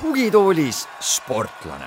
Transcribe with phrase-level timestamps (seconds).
[0.00, 1.86] tugitoolis sportlane.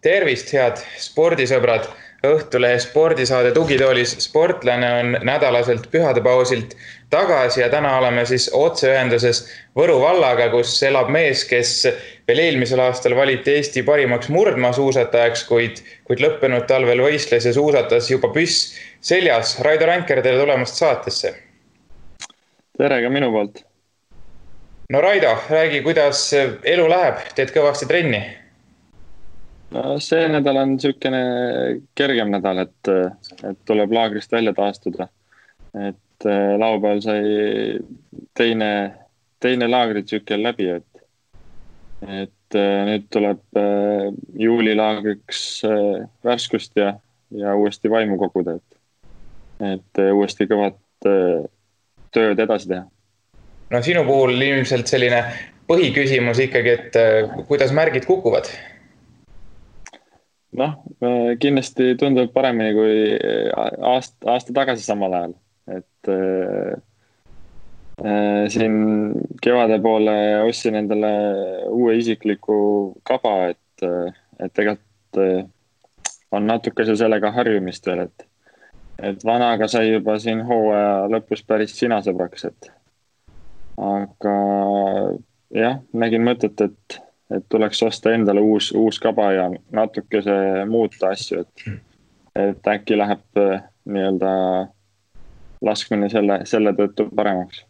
[0.00, 1.88] tervist, head spordisõbrad.
[2.26, 6.74] Õhtulehe spordisaade Tugitoolis sportlane on nädalaselt pühadepausilt
[7.10, 9.44] tagasi ja täna oleme siis otseühenduses
[9.76, 11.86] Võru vallaga, kus elab mees, kes
[12.28, 18.32] veel eelmisel aastal valiti Eesti parimaks murdmaasuusatajaks, kuid, kuid lõppenud talvel võistles ja suusatas juba
[18.34, 19.56] püss seljas.
[19.64, 21.34] Raido Ränker, tere tulemast saatesse.
[22.78, 23.64] tere ka minu poolt
[24.92, 26.32] no Raido, räägi, kuidas
[26.64, 28.20] elu läheb, teed kõvasti trenni?
[29.76, 31.22] no see nädal on niisugune
[31.98, 32.92] kergem nädal, et,
[33.44, 35.08] et tuleb laagrist välja taastuda.
[35.76, 37.20] et äh, laupäeval sai
[38.34, 38.70] teine,
[39.40, 40.97] teine laagritsükkel läbi, et,
[42.06, 45.62] et äh, nüüd tuleb äh, juulilaagriks
[46.24, 46.92] värskust ja,
[47.34, 48.78] ja uuesti vaimu koguda, et,
[49.74, 52.86] et uuesti kõvat tööd edasi teha
[53.70, 55.22] no sinu puhul ilmselt selline
[55.68, 58.50] põhiküsimus ikkagi, et äh, kuidas märgid kukuvad?
[60.58, 60.78] noh,
[61.38, 62.94] kindlasti tundub paremini kui
[63.54, 65.34] aasta, aasta tagasi samal ajal,
[65.76, 66.78] et äh, äh,
[68.48, 68.74] siin
[69.42, 71.10] kevade poole ostsin endale
[71.66, 72.58] uue isikliku
[73.02, 75.46] kaba, et, äh, et tegelikult äh,
[76.30, 78.26] on natukese sellega harjumist veel, et,
[79.02, 82.70] et vanaga sai juba siin hooaja lõpus päris sinasõbraks, et
[83.78, 84.36] aga
[85.54, 86.98] jah, nägin mõtet, et,
[87.34, 91.80] et tuleks osta endale uus, uus kaba ja natukese muuta asju, et,
[92.46, 94.34] et äkki läheb äh, nii-öelda
[95.64, 97.64] laskmine selle, selle tõttu paremaks.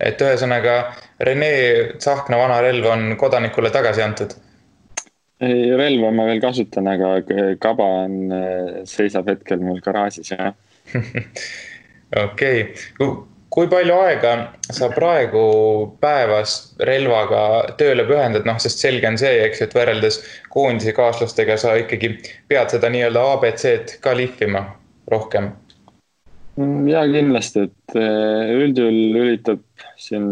[0.00, 0.76] Et ühesõnaga
[1.26, 1.52] Rene
[1.98, 4.34] Tsahkna vana relv on kodanikule tagasi antud?
[5.40, 7.16] ei, relva ma veel kasutan, aga
[7.60, 10.54] kaba on, äh, seisab hetkel mul garaažis, jah.
[12.26, 13.24] okei okay
[13.56, 14.32] kui palju aega
[14.74, 15.42] sa praegu
[16.02, 16.56] päevas
[16.88, 17.42] relvaga
[17.80, 20.18] tööle pühendad, noh, sest selge on see, eks ju, et võrreldes
[20.52, 22.12] koondise kaaslastega sa ikkagi
[22.50, 24.66] pead seda nii-öelda abc-d ka lihvima
[25.12, 25.54] rohkem.
[26.60, 29.64] Mm, ja kindlasti, et eh, üldjuhul üritab
[29.96, 30.26] siin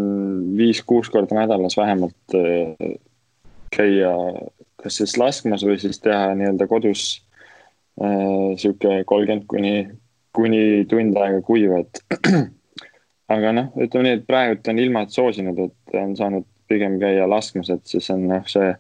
[0.59, 2.97] viis-kuus korda nädalas vähemalt eh,
[3.75, 4.13] käia
[4.83, 7.05] kas siis laskmas või siis teha nii-öelda kodus
[8.01, 9.75] eh, sihuke kolmkümmend kuni,
[10.37, 12.03] kuni tund aega kuiva, et
[13.35, 17.71] aga noh, ütleme nii, et praegult on ilmad soosinud, et on saanud pigem käia laskmas,
[17.73, 18.73] et siis on noh, see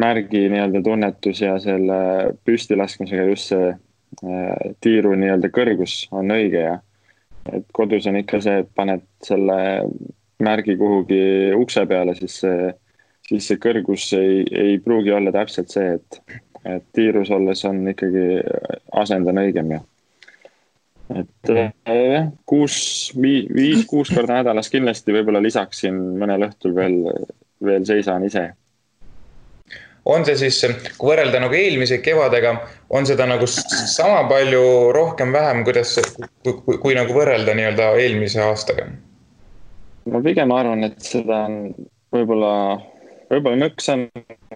[0.00, 2.00] märgi nii-öelda tunnetus ja selle
[2.46, 6.78] püsti laskmisega just see äh, tiiru nii-öelda kõrgus on õige ja
[7.52, 9.58] et kodus on ikka see, et paned selle
[10.40, 11.22] märgi kuhugi
[11.56, 12.70] ukse peale, siis see,
[13.28, 16.20] siis see kõrgus ei, ei pruugi olla täpselt see, et,
[16.64, 18.26] et tiirus olles on ikkagi
[19.02, 19.82] asend on õigem ja
[21.10, 22.76] et äh, jah, kuus,
[23.20, 26.98] viis, viis-kuus korda nädalas kindlasti võib-olla lisaksin mõnel õhtul veel,
[27.64, 28.44] veel seisan ise.
[30.04, 30.60] On see siis,
[30.98, 32.54] kui võrrelda nagu eelmise kevadega,
[32.96, 34.62] on seda nagu sama palju,
[34.96, 35.96] rohkem, vähem, kuidas,
[36.44, 38.88] kui, kui, kui nagu võrrelda nii-öelda eelmise aastaga?
[40.10, 41.58] ma pigem arvan, et seda on
[42.14, 42.54] võib-olla,
[43.30, 44.08] võib-olla nõks on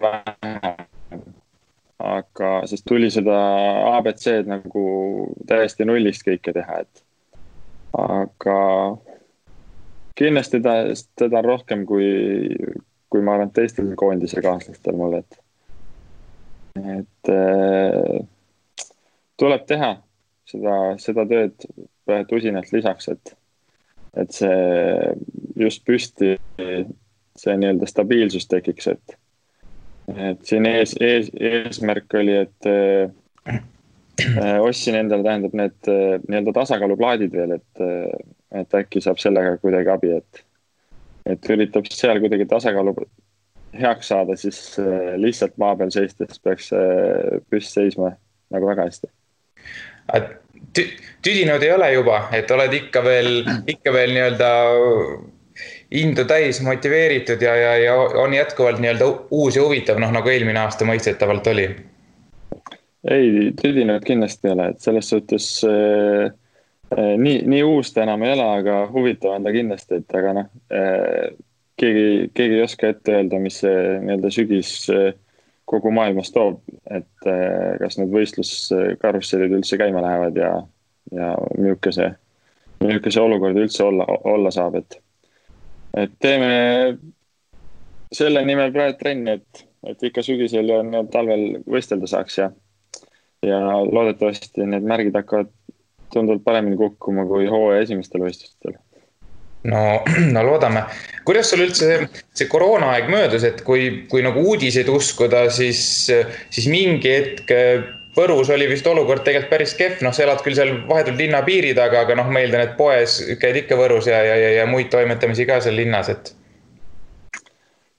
[0.03, 0.85] vähem
[2.05, 3.37] aga siis tuli seda
[3.95, 4.85] abc-d nagu
[5.49, 7.05] täiesti nullist kõike teha, et
[7.99, 8.59] aga
[10.19, 10.75] kindlasti ta,
[11.19, 12.09] teda on rohkem kui,
[13.15, 15.39] kui ma arvan, teistel koondise kaaslastel mul, et,
[16.99, 18.19] et äh,
[19.39, 19.95] tuleb teha
[20.51, 21.67] seda, seda tööd
[22.29, 23.35] tusinalt lisaks, et,
[24.19, 24.57] et see
[25.63, 26.35] just püsti,
[27.39, 29.21] see nii-öelda stabiilsus tekiks, et
[30.13, 33.61] et siin ees, ees, eesmärk oli, et äh,
[34.37, 39.57] äh, ostsin endale, tähendab need äh, nii-öelda tasakaaluplaadid veel, et, äh, et äkki saab sellega
[39.63, 40.45] kuidagi abi, et,
[41.27, 42.95] et üritab seal kuidagi tasakaalu
[43.81, 48.15] heaks saada, siis äh, lihtsalt maa peal seistes peaks äh, püss seisma
[48.55, 49.11] nagu väga hästi
[51.23, 53.31] tüdinud ei ole juba, et oled ikka veel,
[53.71, 54.51] ikka veel nii-öelda
[55.95, 60.65] indu täis, motiveeritud ja, ja, ja on jätkuvalt nii-öelda uus ja huvitav, noh nagu eelmine
[60.65, 61.69] aasta mõistetavalt oli?
[63.11, 66.33] ei, tüdinud kindlasti ei ole, et selles suhtes äh,
[66.97, 70.49] nii, nii uus ta enam ei ole, aga huvitav on ta kindlasti, et aga noh
[70.75, 71.35] äh,
[71.81, 75.13] keegi, keegi ei oska ette öelda, mis see nii-öelda sügis äh,
[75.69, 76.61] kogu maailmas toob,
[76.91, 80.53] et äh, kas need võistluskarussellid üldse käima lähevad ja,
[81.15, 85.01] ja milline see olukord üldse olla, olla saab, et
[85.95, 86.49] et teeme
[88.15, 92.49] selle nimel praegu trenni, et, et ikka sügisel ja talvel võistelda saaks ja,
[93.47, 95.53] ja loodetavasti need märgid hakkavad
[96.15, 98.79] tunduvalt paremini kukkuma kui hooaja esimestel võistlustel
[99.65, 99.83] no,
[100.35, 100.85] no loodame.
[101.25, 105.83] kuidas sul üldse see, see koroonaaeg möödus, et kui, kui nagu uudiseid uskuda, siis,
[106.55, 107.55] siis mingi hetk
[108.15, 111.73] Võrus oli vist olukord tegelikult päris kehv, noh, sa elad küll seal vahetult linna piiri
[111.75, 114.87] taga, aga noh, ma eeldan, et poes käid ikka Võrus ja, ja, ja, ja muid
[114.93, 116.31] toimetamisi ka seal linnas, et.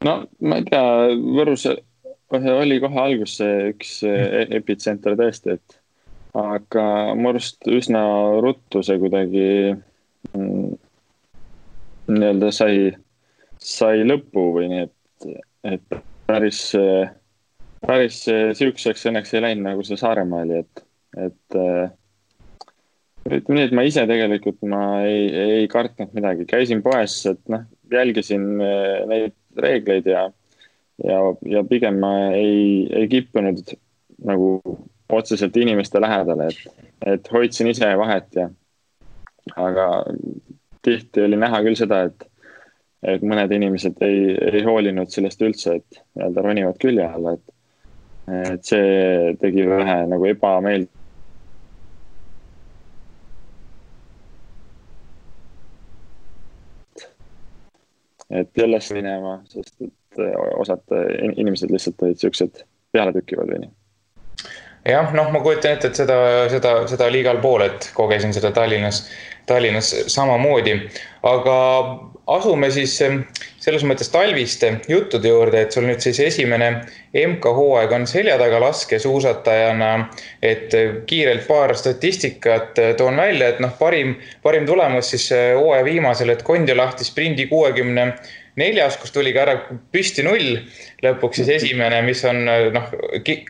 [0.07, 0.85] no ma ei tea,
[1.35, 1.67] Võrus
[2.31, 3.41] oli kohe alguses
[3.73, 5.79] üks e-, epitsenter tõesti, et
[6.35, 6.85] aga
[7.15, 8.01] mu arust üsna
[8.43, 9.47] ruttu see kuidagi
[10.35, 10.71] mm,
[12.11, 12.89] nii-öelda sai,
[13.61, 15.29] sai lõpu või nii, et,
[15.71, 16.61] et päris,
[17.85, 20.83] päris sihukeseks õnneks ei läinud, nagu see Saaremaa oli, et,
[21.27, 21.59] et
[23.25, 25.29] ütleme nii, et ma ise tegelikult ma ei,
[25.61, 28.43] ei kartnud midagi, käisin poes, et noh, jälgisin
[29.09, 30.27] neid reegleid ja,
[31.05, 33.63] ja, ja pigem ma ei, ei kippunud
[34.25, 34.59] nagu
[35.09, 38.49] otseselt inimeste lähedale, et, et hoidsin ise vahet ja,
[39.55, 39.89] aga
[40.81, 42.27] tihti oli näha küll seda, et,
[43.05, 47.55] et mõned inimesed ei, ei hoolinud sellest üldse, et nii-öelda ronivad külje alla, et,
[48.55, 51.01] et see tegi vähe nagu ebameeldivat.
[58.35, 60.17] et sellest minema, sest et
[60.57, 60.81] osad
[61.37, 63.73] inimesed lihtsalt olid siuksed pealetükkivad või nii
[64.85, 66.17] jah, noh, ma kujutan ette, et seda,
[66.51, 69.05] seda, seda oli igal pool, et kogesin seda Tallinnas
[69.45, 70.89] Tallinnas samamoodi.
[71.23, 71.55] aga
[72.27, 73.15] asume siis eh,
[73.61, 76.69] selles mõttes talviste juttude juurde, et sul nüüd siis esimene
[77.17, 79.91] MK-hooaeg on selja taga laskesuusatajana.
[80.41, 80.73] et
[81.05, 86.33] kiirelt paar statistikat eh, toon välja, et noh, parim, parim tulemus siis eh, hooaja viimasel,
[86.33, 88.13] et Kondiolahti sprindi kuuekümne
[88.59, 89.55] neljas, kus tuli ka ära
[89.93, 90.59] püsti null
[91.03, 92.93] lõpuks siis esimene, mis on noh,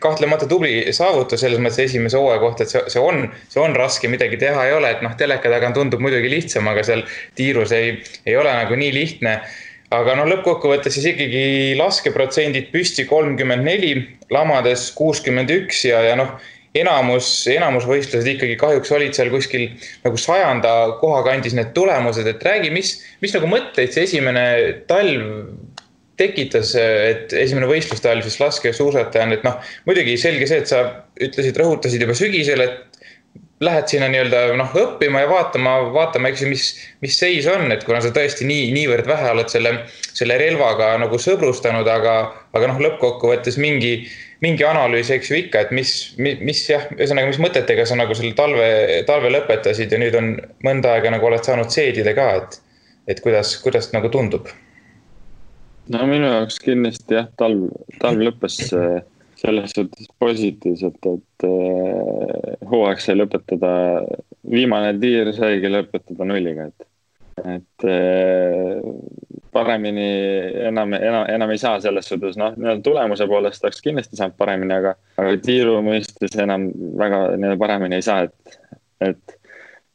[0.02, 4.10] kahtlemata tubli saavutus selles mõttes esimese hooaja kohta, et see, see on, see on raske,
[4.12, 7.06] midagi teha ei ole, et noh, teleka taga tundub muidugi lihtsam, aga seal
[7.38, 9.40] tiirus ei, ei ole nagu nii lihtne.
[9.94, 13.92] Aga no lõppkokkuvõttes siis ikkagi laskeprotsendid püsti kolmkümmend neli,
[14.34, 16.34] lamades kuuskümmend üks ja, ja noh,
[16.76, 19.70] enamus, enamus võistlused ikkagi kahjuks olid seal kuskil
[20.06, 24.46] nagu sajanda koha kandis need tulemused, et räägi, mis, mis nagu mõtteid see esimene
[24.90, 25.56] talv
[26.20, 29.58] tekitas, et esimene võistlustalv siis laskesuusatajana, et noh,
[29.88, 30.84] muidugi selge see, et sa
[31.20, 32.95] ütlesid, rõhutasid juba sügisel, et
[33.64, 36.66] lähed sinna nii-öelda noh, õppima ja vaatama, vaatama, eks ju, mis,
[37.06, 39.72] mis seis on, et kuna sa tõesti nii, niivõrd vähe oled selle,
[40.12, 42.18] selle relvaga nagu sõbrustanud, aga,
[42.58, 43.98] aga noh, lõppkokkuvõttes mingi
[44.44, 45.92] mingi analüüs, eks ju ikka, et mis,
[46.22, 48.68] mis, mis jah, ühesõnaga, mis mõtetega sa nagu selle talve,
[49.08, 50.34] talve lõpetasid ja nüüd on
[50.66, 52.60] mõnda aega nagu oled saanud seedida ka, et,
[53.08, 54.52] et kuidas, kuidas nagu tundub?
[55.94, 57.70] no minu jaoks kindlasti jah, talv,
[58.02, 58.60] talv lõppes
[59.46, 63.72] selles suhtes positiivselt, et eh, hooaeg sai lõpetada,
[64.52, 66.88] viimane tiir saigi lõpetada nulliga, et,
[67.56, 68.82] et eh,
[69.56, 70.10] paremini
[70.68, 74.76] enam, enam, enam ei saa selles suhtes, noh, nii-öelda tulemuse poolest oleks kindlasti saanud paremini,
[74.80, 76.70] aga, aga tiiru mõistes enam
[77.00, 78.60] väga nii-öelda paremini ei saa, et,
[79.12, 79.38] et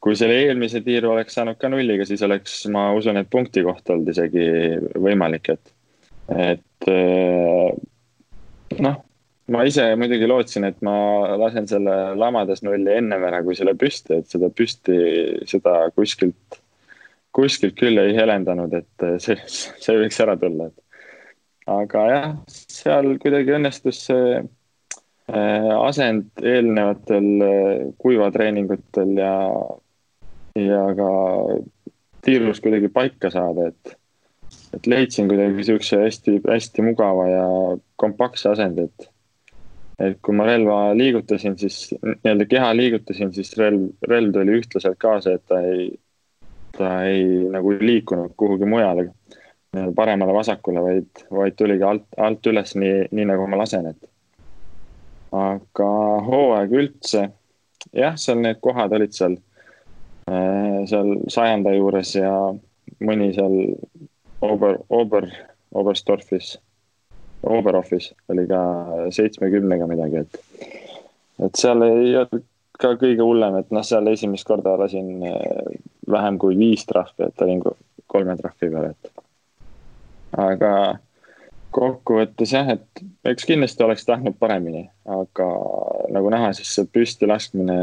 [0.01, 3.93] kui selle eelmise tiiru oleks saanud ka nulliga, siis oleks, ma usun, et punkti koht
[3.93, 4.49] olnud isegi
[4.97, 5.77] võimalik, et,
[6.39, 7.71] et eh,
[8.81, 9.01] noh,
[9.51, 10.95] ma ise muidugi lootsin, et ma
[11.41, 14.99] lasen selle lamades nulli ennem ära kui selle püsti, et seda püsti,
[15.51, 16.61] seda kuskilt
[17.37, 20.87] kuskilt küll ei helendanud, et see, see võiks ära tulla, et.
[21.71, 29.35] Aga jah, seal kuidagi õnnestus see äh, asend eelnevatel äh, kuivatreeningutel ja,
[30.59, 31.11] ja ka
[32.27, 33.95] tiirus kuidagi paika saada, et,
[34.75, 37.47] et leidsin kuidagi siukse hästi-hästi mugava ja
[38.03, 39.10] kompaktse asendi, et
[40.01, 45.37] et kui ma relva liigutasin, siis nii-öelda keha liigutasin, siis relv, relv tuli ühtlaselt kaasa,
[45.37, 45.91] et ta ei
[46.77, 49.11] ta ei nagu liikunud kuhugi mujale,
[49.95, 54.09] paremale-vasakule, vaid, vaid tuligi alt, alt üles, nii, nii nagu ma lasen, et.
[55.37, 55.91] aga
[56.27, 57.29] hooaeg üldse,
[57.95, 59.37] jah, seal need kohad olid seal,
[60.31, 62.33] äh, seal sajanda juures ja
[63.07, 63.61] mõni seal
[64.43, 65.29] Ober, Ober,
[65.77, 66.57] Oberstorfis,
[67.43, 68.61] Oberhofis oli ka
[69.17, 70.69] seitsmekümnega midagi, et,
[71.47, 72.45] et seal ei olnud
[72.81, 75.79] ka kõige hullem, et noh, seal esimest korda lasin eh,
[76.11, 77.63] vähem kui viis trahvi, et olin
[78.11, 79.25] kolme trahvi peal, et.
[80.41, 80.73] aga
[81.75, 85.49] kokkuvõttes jah, et eks kindlasti oleks tahtnud paremini, aga
[86.13, 87.77] nagu näha, siis see püsti laskmine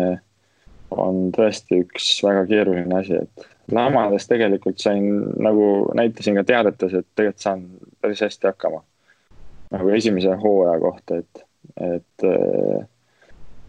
[0.91, 5.07] on tõesti üks väga keeruline asi, et lamades tegelikult sain,
[5.43, 7.65] nagu näitasin ka teadetes, et tegelikult saan
[8.01, 8.83] päris hästi hakkama.
[9.71, 11.43] Nagu esimese hooaja kohta, et,
[11.81, 12.85] et äh,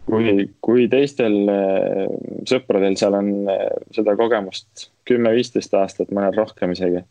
[0.05, 2.03] kui, kui teistel äh,
[2.49, 3.65] sõpradel seal on äh,
[3.95, 7.03] seda kogemust kümme-viisteist aastat, mõned rohkem isegi,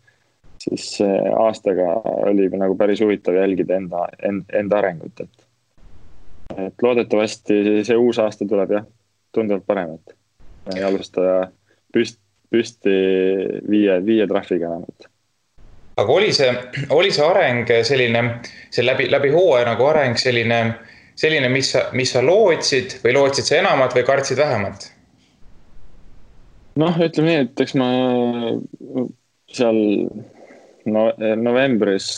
[0.63, 0.87] siis
[1.39, 5.45] aastaga oli nagu päris huvitav jälgida enda, enda arengut, et.
[6.57, 8.89] et loodetavasti see uus aasta tuleb jah,
[9.35, 11.51] tunduvalt parem, et ei alusta
[11.95, 12.97] püst-, püsti
[13.69, 15.09] viie, viie trahviga vähemalt
[15.99, 16.53] aga oli see,
[16.95, 18.23] oli see areng selline,
[18.71, 20.61] see läbi, läbi hooaja nagu areng selline,
[21.19, 24.93] selline, mis sa, mis sa lootsid või lootsid sa enamat või kartsid vähemat?
[26.79, 27.89] noh, ütleme nii, et eks ma
[29.51, 29.79] seal
[30.87, 31.05] no,
[31.43, 32.09] novembris,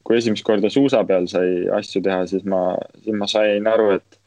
[0.00, 2.70] kui esimest korda suusa peal sai asju teha, siis ma,
[3.04, 4.20] siis ma sain aru, et,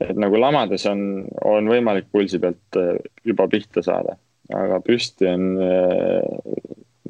[0.00, 2.80] et nagu lamades on, on võimalik pulsi pealt
[3.28, 4.16] juba pihta saada,
[4.56, 5.44] aga püsti on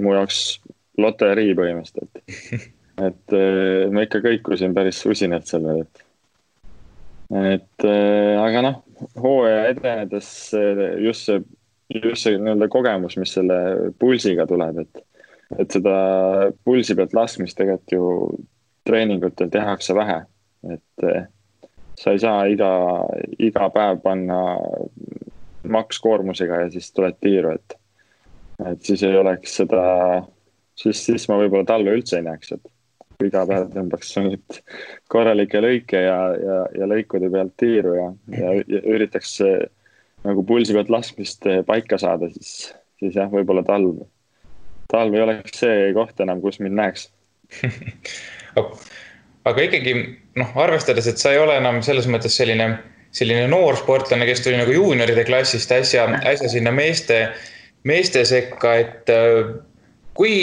[0.02, 0.40] mu jaoks
[1.00, 2.22] loterii põhimõtteliselt.
[3.08, 6.04] et äh, ma ikka kõikusin päris usinalt sellel, et,
[7.54, 7.86] et
[8.38, 8.80] aga noh,
[9.18, 10.28] hooaja edenedes
[11.02, 11.42] just see,
[11.94, 13.58] just see nii-öelda kogemus, mis selle
[13.98, 15.02] pulsiga tuleb, et,
[15.58, 15.94] et seda
[16.64, 18.44] pulsi pealt laskmist tegelikult ju
[18.84, 20.20] treeningutel tehakse vähe,
[20.70, 21.26] et äh,
[21.98, 22.70] sa ei saa iga,
[23.38, 24.40] iga päev panna
[25.64, 27.76] makskoormusega ja siis tuled tiiru, et,
[28.70, 29.84] et siis ei oleks seda
[30.78, 32.72] siis, siis ma võib-olla talve üldse ei näeks, et
[33.24, 34.60] iga päev tõmbaks mingit
[35.12, 39.36] korralikke lõike ja, ja, ja lõikude pealt tiiru ja, ja, ja üritaks
[40.24, 44.02] nagu pulsi pealt laskmist paika saada, siis, siis jah, võib-olla talv,
[44.90, 47.08] talv ei oleks see koht enam, kus mind näeks.
[49.44, 49.92] Aga ikkagi
[50.40, 52.70] noh, arvestades, et sa ei ole enam selles mõttes selline,
[53.14, 57.26] selline noor sportlane, kes tuli nagu juunioride klassist äsja, äsja sinna meeste,
[57.84, 59.12] meeste sekka, et
[60.14, 60.34] kui,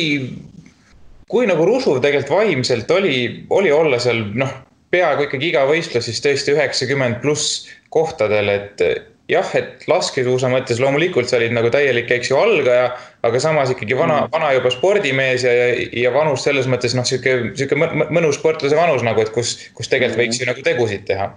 [1.32, 4.52] kui nagu rusuv tegelikult vaimselt oli, oli olla seal noh,
[4.92, 8.84] peaaegu ikkagi iga võistlus siis tõesti üheksakümmend pluss kohtadel, et
[9.32, 12.90] jah, et laskesuusa mõttes loomulikult sa olid nagu täielik, eks ju, algaja,
[13.28, 15.70] aga samas ikkagi vana mm., vana juba spordimees ja, ja,
[16.04, 17.78] ja vanus selles mõttes noh, sihuke, sihuke
[18.12, 20.26] mõnus sportlase vanus nagu, et kus, kus tegelikult mm.
[20.26, 21.30] võiks ju nagu tegusid teha.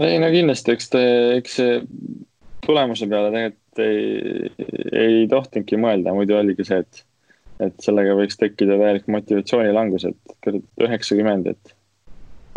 [0.00, 1.06] ei no kindlasti, eks ta,
[1.38, 1.80] eks see
[2.66, 4.52] tulemuse peale tegelikult ei,
[4.92, 7.04] ei tohtinudki mõelda, muidu oligi see, et
[7.66, 10.50] et sellega võiks tekkida täielik motivatsioonilangus, et
[10.82, 11.74] üheksakümmend, et,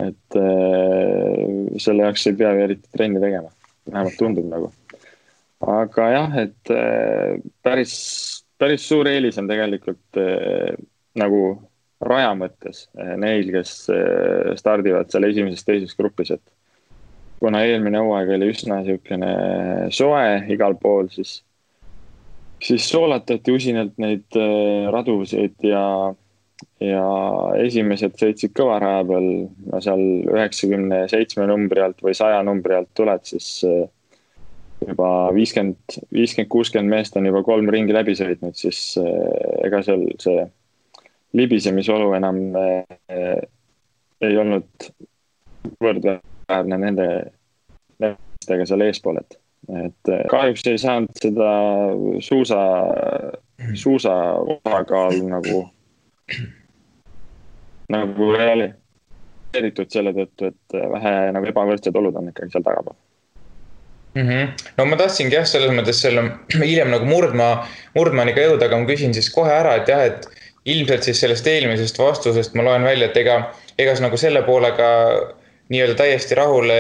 [0.05, 3.51] et äh, selle jaoks ei pea ju eriti trenni tegema,
[3.91, 4.71] vähemalt tundub nagu.
[5.75, 7.95] aga jah, et äh, päris,
[8.57, 10.75] päris suur eelis on tegelikult äh,
[11.19, 11.45] nagu
[12.05, 16.43] raja mõttes äh, neil, kes äh, stardivad seal esimeses-teises grupis, et
[17.39, 19.31] kuna eelmine hooaeg oli üsna niisugune
[19.93, 21.39] soe igal pool, siis
[22.65, 25.83] siis soolatati usinalt neid äh, radusid ja,
[26.81, 27.03] ja
[27.61, 29.29] esimesed sõitsid kõva raja peal,
[29.69, 33.85] no seal üheksakümne seitsme numbri alt või saja numbri alt tuled, siis äh,
[34.85, 40.07] juba viiskümmend, viiskümmend, kuuskümmend meest on juba kolm ringi läbi sõitnud, siis äh, ega seal
[40.21, 40.45] see
[41.35, 42.37] libisemisolu enam
[44.23, 44.85] ei olnud
[45.83, 47.07] võrdväärne nende,
[47.99, 49.35] nendega seal eespool, et
[49.69, 51.51] et eh, kahjuks ei saanud seda
[52.25, 52.59] suusa,
[53.73, 54.13] suusa
[54.57, 55.63] osakaalu nagu,
[57.95, 62.97] nagu realiseeritud selle tõttu, et vähe nagu ebavõrdsed olud on ikkagi seal tagapool
[64.15, 64.29] mm.
[64.29, 64.47] -hmm.
[64.77, 66.25] no ma tahtsingi jah, selles mõttes selle
[66.69, 67.49] hiljem nagu murdma,
[67.95, 70.29] murdmaaniga jõuda, aga ma küsin siis kohe ära, et jah, et
[70.65, 73.41] ilmselt siis sellest eelmisest vastusest ma loen välja, et ega,
[73.77, 74.87] ega sa nagu selle poolega
[75.69, 76.79] nii-öelda täiesti rahule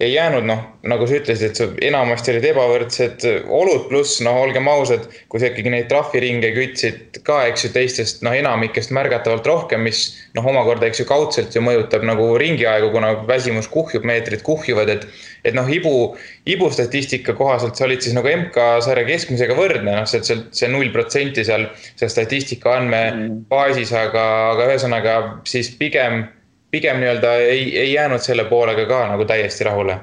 [0.00, 5.08] ei jäänud, noh, nagu sa ütlesid, et enamasti olid ebavõrdsed olud, pluss noh, olgem ausad,
[5.30, 10.04] kui sa ikkagi neid trahviringe kütsid ka, eks ju, teistest noh, enamikest märgatavalt rohkem, mis
[10.38, 15.08] noh, omakorda, eks ju, kaudselt ju mõjutab nagu ringiaegu, kuna väsimus kuhjub, meetrid kuhjuvad, et
[15.46, 15.92] et noh, ibu,
[16.50, 20.94] ibu statistika kohaselt sa olid siis nagu MK-sarja keskmisega võrdne, noh, see, see, see null
[20.94, 24.24] protsenti seal, seal statistika andmebaasis, aga,
[24.54, 26.26] aga ühesõnaga siis pigem
[26.70, 29.98] pigem nii-öelda ei, ei jäänud selle poolega ka nagu täiesti rahule?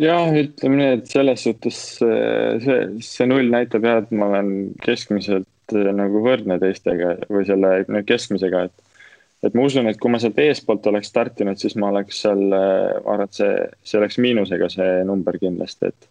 [0.00, 4.50] jah, ütleme nii, et selles suhtes see, see null näitab jah, et ma olen
[4.84, 9.00] keskmiselt äh, nagu võrdne teistega või selle keskmisega, et.
[9.44, 12.96] et ma usun, et kui ma sealt eespoolt oleks startinud, siis ma oleks seal, äh,
[13.04, 13.52] ma arvan, et see,
[13.84, 16.10] see oleks miinusega see number kindlasti, et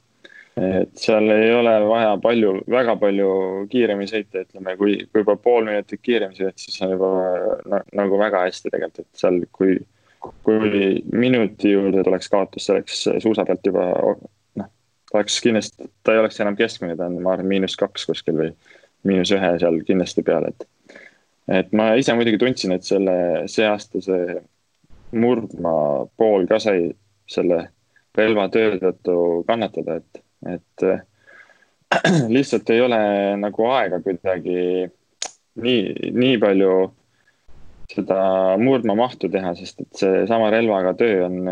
[0.56, 3.32] et seal ei ole vaja palju, väga palju
[3.72, 7.10] kiiremini sõita, ütleme, kui, kui juba pool minutit kiiremini sõidad, siis on juba
[7.74, 9.76] no, nagu väga hästi tegelikult, et seal, kui,
[10.48, 13.90] kui minuti juurde tuleks kaotus, see oleks suusa pealt juba
[14.62, 14.72] noh,
[15.14, 18.52] oleks kindlasti, ta ei oleks enam keskmine, ta on, ma arvan, miinus kaks kuskil või
[19.06, 20.70] miinus ühe seal kindlasti peal, et
[21.52, 23.16] et ma ise muidugi tundsin, et selle,
[23.52, 24.40] see aasta see
[25.16, 26.88] murdmaa pool ka sai
[27.30, 27.60] selle
[28.18, 30.86] relvatöö tõttu kannatada, et, et
[32.36, 33.00] lihtsalt ei ole
[33.40, 34.60] nagu aega kuidagi
[35.62, 36.76] nii, nii palju
[37.92, 38.20] seda
[38.60, 41.44] murdmaamahtu teha, sest et seesama relvaga töö on,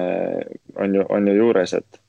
[0.81, 1.99] on ju, on ju juures, et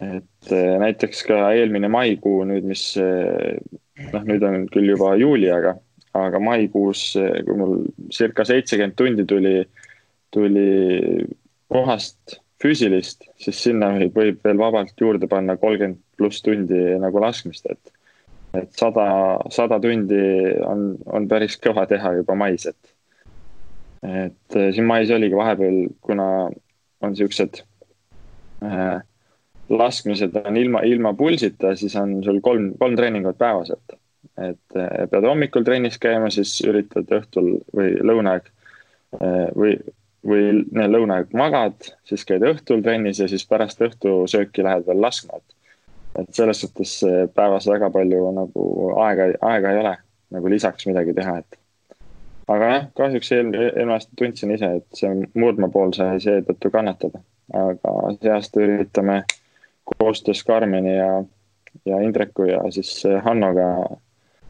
[0.00, 5.74] et näiteks ka eelmine maikuu nüüd, mis noh, nüüd on küll juba juuli, aga,
[6.16, 7.02] aga maikuus,
[7.44, 7.74] kui mul
[8.14, 9.58] circa seitsekümmend tundi tuli,
[10.32, 10.70] tuli
[11.68, 17.92] puhast füüsilist, siis sinna võib, veel vabalt juurde panna kolmkümmend pluss tundi nagu laskmist, et.
[18.54, 19.06] et sada,
[19.54, 20.20] sada tundi
[20.66, 22.94] on, on päris kõva teha juba mais, et.
[24.04, 26.26] et siin mais oligi vahepeal, kuna
[27.00, 27.62] on siuksed
[28.66, 29.00] äh,
[29.70, 33.98] laskmised on ilma, ilma pulsita, siis on sul kolm, kolm treeningut päevas, et.
[34.40, 38.50] et eh, pead hommikul trennis käima, siis üritad õhtul või lõunaaeg
[39.20, 39.76] eh, või,
[40.26, 45.56] või lõunaaeg magad, siis käid õhtul trennis ja siis pärast õhtusööki lähed veel laskma, et.
[46.22, 46.98] et selles suhtes
[47.34, 48.66] päevas väga palju nagu
[49.06, 49.96] aega, aega ei ole
[50.36, 51.58] nagu lisaks midagi teha, et.
[52.48, 57.22] aga jah, kahjuks eelmine, eelmine aasta tundsin ise, et see murdmaa pool sai seetõttu kannatada,
[57.54, 59.22] aga see aasta üritame
[59.90, 61.24] koostöös Karmeni ja,
[61.86, 63.70] ja Indreku ja siis Hannoga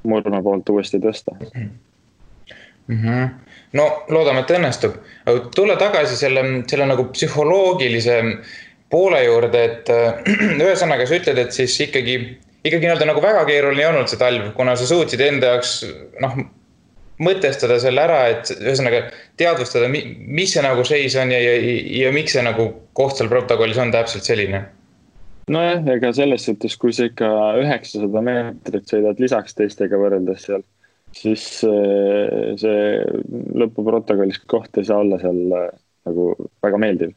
[0.02, 1.70] Murme poolt uuesti tõsta mm.
[2.88, 3.28] -hmm.
[3.78, 4.96] No loodame, et õnnestub,
[5.26, 8.20] aga tulla tagasi selle, selle nagu psühholoogilise
[8.90, 9.90] poole juurde, et
[10.64, 12.16] ühesõnaga sa ütled, et siis ikkagi,
[12.64, 15.76] ikkagi nii-öelda nagu väga keeruline ei olnud see talv, kuna sa suutsid enda jaoks
[16.22, 16.40] noh,
[17.20, 19.04] mõtestada selle ära, et ühesõnaga
[19.40, 21.56] teadvustada, mis see nagu seis on ja, ja,
[22.04, 24.64] ja miks see nagu koht seal protokollis on täpselt selline.
[25.50, 30.62] Nojah, ega selles suhtes, kui sa ikka üheksasada meetrit sõidad lisaks teistega võrreldes seal,
[31.16, 32.82] siis see,
[33.60, 35.70] lõpuprotokollis koht ei saa olla seal äh,
[36.08, 36.30] nagu
[36.62, 37.14] väga meeldiv.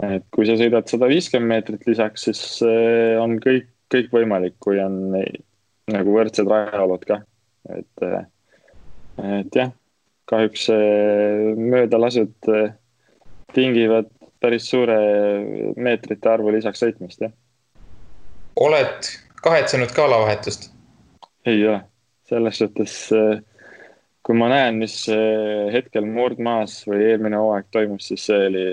[0.00, 4.80] et kui sa sõidad sada viiskümmend meetrit lisaks, siis äh, on kõik, kõik võimalik, kui
[4.80, 5.12] on
[5.90, 7.20] nagu võrdsed rajaolud ka,
[7.76, 8.24] et, äh,
[9.42, 9.74] et jah,
[10.30, 10.68] kahjuks
[11.58, 12.48] möödalasud
[13.52, 14.08] tingivad
[14.40, 14.96] päris suure
[15.76, 17.34] meetrite arvu lisaks sõitmist, jah.
[18.56, 19.10] oled
[19.42, 20.70] kahetsenud ka alavahetust?
[21.48, 21.80] ei ole,
[22.30, 22.96] selles suhtes
[24.26, 24.96] kui ma näen, mis
[25.74, 28.66] hetkel murdmaas või eelmine hooaeg toimus, siis see oli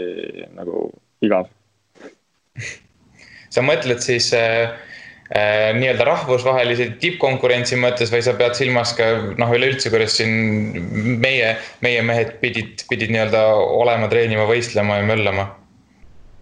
[0.58, 0.89] nagu
[1.26, 1.50] igav
[3.54, 4.76] sa mõtled siis äh,
[5.28, 11.50] Äh, nii-öelda rahvusvahelise tippkonkurentsi mõttes või sa pead silmas ka noh, üleüldse, kuidas siin meie,
[11.84, 15.50] meie mehed pidid, pidid nii-öelda olema, treenima, võistlema ja möllama?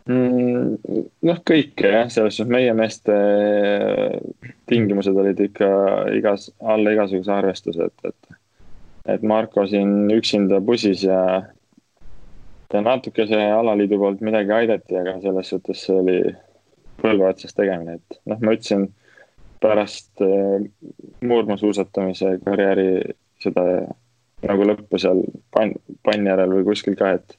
[0.09, 3.15] Noh, kõike jah, selles suhtes meie meeste
[4.69, 5.69] tingimused olid ikka
[6.17, 8.37] igas, alla igasuguse arvestuse, et, et.
[9.15, 11.21] et Marko siin üksinda pusis ja,
[12.73, 16.19] ja natuke see alaliidu poolt midagi aidati, aga selles suhtes see oli
[17.01, 18.87] põlve otsas tegemine, et noh, ma ütlesin
[19.65, 20.65] pärast äh,
[21.25, 22.89] murdmaasuusatamise karjääri
[23.41, 23.63] seda
[24.45, 25.73] nagu lõppu seal pann,
[26.05, 27.37] pann järel või kuskil ka, et.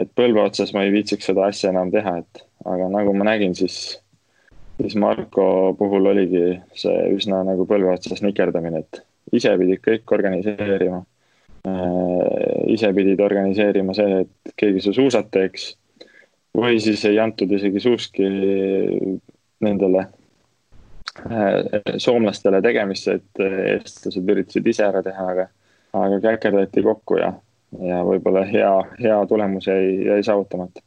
[0.00, 3.54] Et põlve otsas ma ei viitsiks seda asja enam teha, et aga nagu ma nägin,
[3.58, 3.98] siis,
[4.78, 6.44] siis Marko puhul oligi
[6.78, 9.02] see üsna nagu põlve otsas nikerdamine, et
[9.36, 11.02] ise pidid kõik organiseerima
[11.68, 12.72] äh,.
[12.72, 15.72] ise pidid organiseerima see, et keegi su suusad teeks
[16.56, 18.28] või siis ei antud isegi suuski
[19.62, 20.04] nendele
[21.30, 23.44] äh, soomlastele tegemisse, et
[23.76, 25.48] eestlased üritasid ise ära teha, aga,
[25.96, 27.32] aga käkerdati kokku ja,
[27.80, 30.82] ja võib-olla hea, hea tulemus jäi, jäi saavutamata.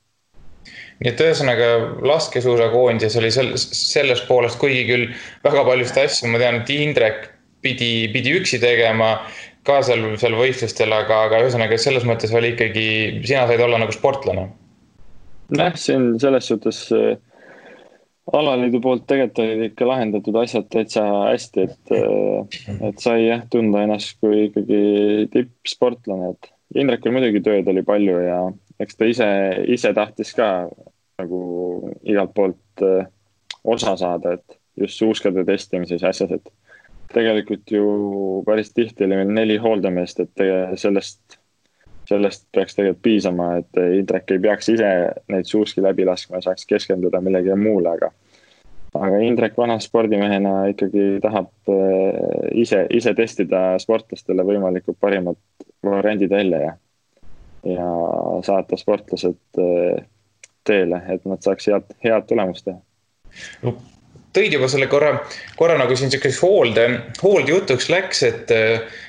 [1.01, 1.69] Nii et ühesõnaga
[2.07, 5.09] laskesuusakoondis oli sel-, sellest poolest, kuigi küll
[5.45, 7.27] väga paljusid asju, ma tean, et Indrek
[7.65, 9.17] pidi, pidi üksi tegema
[9.65, 12.87] ka seal, seal võistlustel, aga, aga ühesõnaga selles mõttes oli ikkagi,
[13.25, 14.47] sina said olla nagu sportlane.
[15.53, 17.17] Nojah, siin selles suhtes äh,
[18.33, 23.83] alaliidu poolt tegelikult olid ikka lahendatud asjad täitsa hästi, et, äh, et sai jah tunda
[23.85, 24.81] ennast kui ikkagi
[25.33, 28.39] tippsportlane, et Indrekul muidugi tööd oli palju ja
[28.81, 29.27] eks ta ise,
[29.71, 30.49] ise tahtis ka
[31.21, 31.39] nagu
[32.03, 33.07] igalt poolt äh,
[33.63, 36.51] osa saada, et just suuskade testimises ja asjas, et
[37.13, 37.85] tegelikult ju
[38.45, 40.43] päris tihti oli meil neli hooldemeest, et
[40.81, 41.37] sellest
[42.09, 44.91] sellest peaks tegelikult piisama, et Indrek ei peaks ise
[45.31, 48.11] neid suuski läbi laskma ja saaks keskenduda millegi muule, aga.
[48.95, 55.39] aga Indrek vana spordimehena ikkagi tahab äh, ise, ise testida sportlastele võimalikult parimad
[55.91, 56.73] variandid välja ja.
[57.71, 57.89] ja
[58.45, 60.05] saata sportlased äh,
[60.65, 62.79] teele, et nad saaks head, head tulemust teha
[63.65, 63.77] no
[64.35, 65.15] tõid juba selle korra,
[65.59, 66.85] korra nagu siin sihukeseks hoolde,
[67.21, 68.99] hooldejutuks läks, et äh,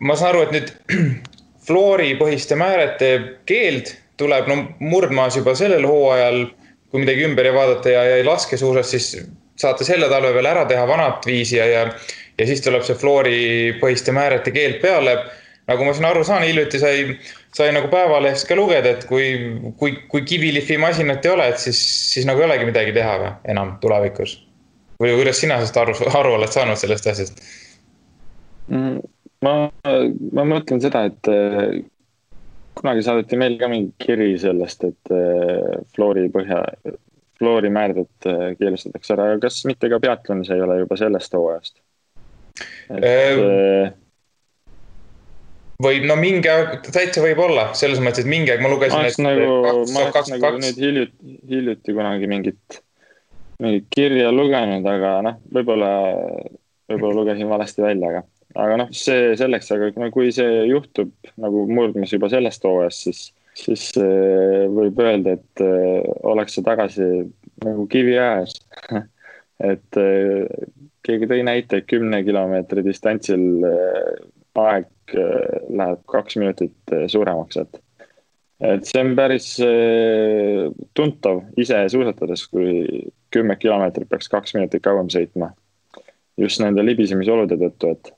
[0.00, 0.72] ma saan aru, et nüüd
[1.68, 3.14] flooripõhiste määrete
[3.48, 6.44] keeld tuleb no murdmaas juba sellel hooajal,
[6.90, 9.08] kui midagi ümber ei vaadata ja, ja ei laskesuusas, siis
[9.58, 11.86] saate selle talve veel ära teha vanat viisi ja, ja,
[12.38, 15.18] ja siis tuleb see flooripõhiste määrete keeld peale.
[15.70, 17.04] Nagu ma siin aru saan, hiljuti sai,
[17.56, 19.28] sai nagu Päevalehest ka lugeda, et kui,
[19.80, 21.80] kui, kui kivilihvi masinat ei ole, et siis,
[22.12, 24.36] siis nagu ei olegi midagi teha või enam tulevikus.
[25.00, 27.40] või kuidas sina sellest aru, aru oled saanud sellest asjast
[28.68, 29.00] mm,?
[29.44, 29.54] ma,
[30.32, 31.80] ma mõtlen seda, et eh,
[32.78, 36.62] kunagi saadeti meil ka mingi kiri sellest, et eh, fluori põhja,
[37.40, 41.76] fluorimäärdet eh, keelustatakse ära, aga kas mitte ka peatlonis ei ole juba sellest hooajast?
[42.94, 43.94] Ehm,
[45.82, 48.96] võib, no mingi aeg, täitsa võib olla, selles mõttes, et mingi aeg ma lugesin.
[48.96, 49.48] ma oleks nagu,
[49.94, 52.78] ma oleks nagu nüüd hiljuti, hiljuti kunagi mingit,
[53.64, 55.90] mingit kirja lugenud, aga noh, võib-olla,
[56.90, 61.10] võib-olla lugesin valesti välja, aga aga noh, see selleks, aga no kui see juhtub
[61.42, 63.22] nagu murdmas juba sellest hooajast, siis,
[63.58, 67.08] siis äh, võib öelda, et äh, ollakse tagasi
[67.64, 68.54] nagu kivi ääres
[69.72, 70.70] et äh,
[71.04, 73.66] keegi tõi näite, kümne kilomeetri distantsil
[74.54, 77.80] aeg läheb kaks minutit suuremaks, et
[78.64, 79.48] et see on päris
[80.96, 83.02] tuntav ise suusatades, kui
[83.34, 85.50] kümme kilomeetrit peaks kaks minutit kauem sõitma.
[86.38, 88.14] just nende libisemisolude tõttu, et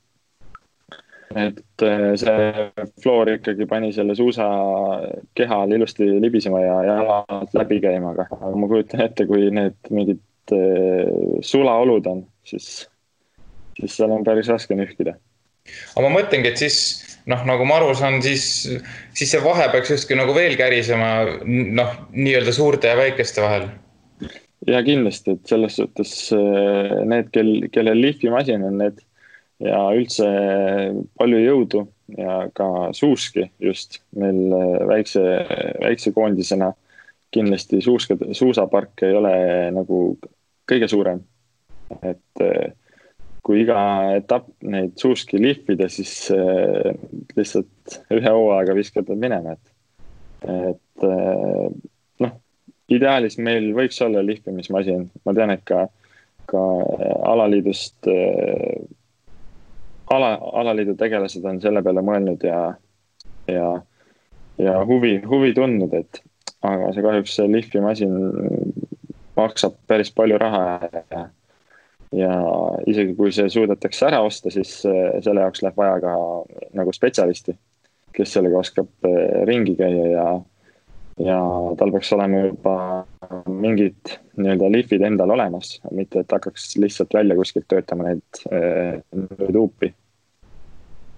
[1.37, 1.85] et
[2.21, 2.67] see
[3.03, 9.03] Floor ikkagi pani selle suusakehal ilusti libisema ja jalad läbi käima, aga, aga ma kujutan
[9.05, 10.23] ette, kui need mingid
[11.43, 12.87] sulaolud on, siis,
[13.81, 15.17] siis seal on päris raske nühkida.
[15.95, 16.79] Aga ma mõtlengi, et siis
[17.31, 18.47] noh, nagu ma aru saan, siis,
[19.17, 21.11] siis see vahe peaks justkui nagu veel kärisema
[21.45, 23.69] noh, nii-öelda suurte ja väikeste vahel
[24.67, 29.03] ja kindlasti, et selles suhtes äh, need, kel, kellel lihvimasin on, need
[29.63, 30.27] ja üldse
[31.17, 31.85] palju jõudu
[32.17, 35.23] ja ka suuski just meil äh, väikse,
[35.83, 36.75] väikse koondisena.
[37.35, 39.33] kindlasti suuska, suusapark ei ole
[39.75, 39.97] nagu
[40.71, 41.21] kõige suurem.
[42.03, 42.73] et äh,
[43.47, 43.79] kui iga
[44.17, 46.97] etapp neid suuski lihvida, siis äh,
[47.39, 51.07] lihtsalt ühe hooaega viskad nad minema, et, et
[52.25, 52.35] noh,
[52.91, 55.85] ideaalis meil võiks olla lihvimismasin, ma tean, et ka,
[56.51, 56.63] ka
[57.31, 58.11] alaliidust
[60.11, 60.31] ala,
[60.63, 62.61] alaliidu tegelased on selle peale mõelnud ja,
[63.51, 63.71] ja,
[64.59, 66.23] ja huvi, huvi tundnud, et
[66.67, 68.15] aga see kahjuks see lihvimasin
[69.37, 71.27] maksab päris palju raha ja,
[72.13, 72.33] ja
[72.87, 76.13] isegi kui see suudetakse ära osta, siis selle jaoks läheb vaja ka
[76.79, 77.57] nagu spetsialisti,
[78.17, 80.27] kes sellega oskab eh, ringi käia ja,
[81.27, 81.41] ja
[81.79, 82.77] tal peaks olema juba
[83.51, 89.59] mingid nii-öelda lihvid endal olemas, mitte et hakkaks lihtsalt välja kuskilt töötama neid, eh, neid
[89.59, 89.93] huupi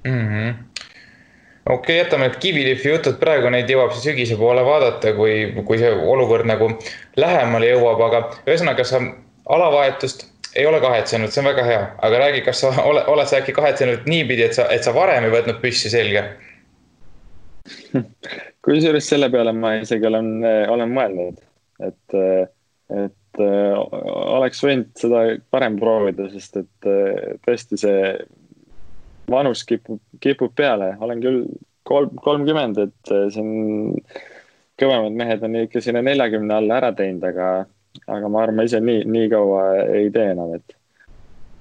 [0.06, 0.54] mm -hmm.
[1.66, 5.78] okei okay,, jätame need kivilihvi jutud praegu, neid jõuab siis sügise poole vaadata, kui, kui
[5.78, 6.72] see olukord nagu
[7.16, 9.02] lähemale jõuab, aga ühesõnaga sa
[9.48, 13.40] alavahetust ei ole kahetsenud, see on väga hea, aga räägi, kas sa ole, oled sa
[13.40, 16.24] äkki kahetsenud niipidi, et sa, et sa varem ei võtnud püssi selga?
[18.64, 20.32] kusjuures selle peale ma isegi olen,
[20.72, 21.38] olen mõelnud,
[21.84, 22.18] et,
[22.96, 25.22] et oleks võinud seda
[25.54, 26.90] varem proovida, sest et
[27.46, 28.12] tõesti see
[29.30, 31.42] vanus kipub, kipub peale, olen küll
[31.88, 33.96] kolm, kolmkümmend, et siin
[34.78, 37.48] kõvemad mehed on ikka sinna neljakümne alla ära teinud, aga,
[38.06, 39.62] aga ma arvan, ma ise nii, nii kaua
[39.98, 40.76] ei tee enam, et.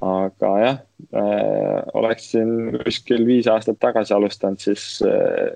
[0.07, 0.75] aga jah
[1.09, 2.51] äh,, oleksin
[2.83, 5.55] kuskil viis aastat tagasi alustanud, siis äh,,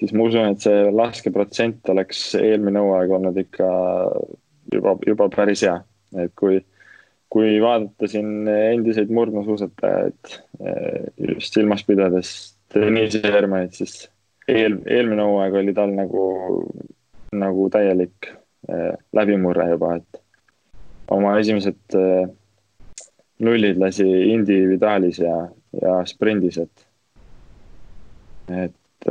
[0.00, 3.70] siis ma usun, et see laskeprotsent oleks eelmine hooaeg olnud ikka
[4.74, 5.78] juba, juba päris hea,
[6.20, 6.60] et kui
[7.30, 10.32] kui vaadata siin endiseid murdmaasuusatajaid
[10.66, 12.32] eh, just silmas pidades
[12.74, 14.08] Deniss Hermanit, siis
[14.50, 16.24] eel, eelmine hooaeg oli tal nagu,
[17.34, 18.32] nagu täielik
[19.16, 20.20] läbimurre juba, et
[21.10, 22.28] oma esimesed eh,
[23.40, 25.36] nullid lasi individuaalis ja,
[25.80, 26.86] ja sprindis, et,
[28.52, 29.10] et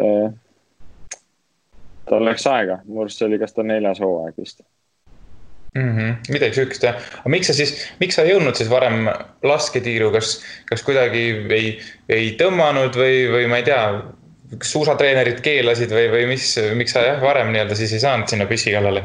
[2.10, 4.62] tal läks aega, mu arust see oli kas ta neljas hooaeg vist
[5.76, 5.98] mm.
[5.98, 6.16] -hmm.
[6.30, 9.10] midagi sihukest jah, aga miks sa siis, miks sa ei jõudnud siis varem
[9.44, 11.26] lasketiiru, kas, kas kuidagi
[11.58, 11.74] ei,
[12.10, 13.82] ei tõmmanud või, või ma ei tea,
[14.58, 18.50] kas suusatreenerid keelasid või, või mis, miks sa jah, varem nii-öelda siis ei saanud sinna
[18.50, 19.04] püssi kallale?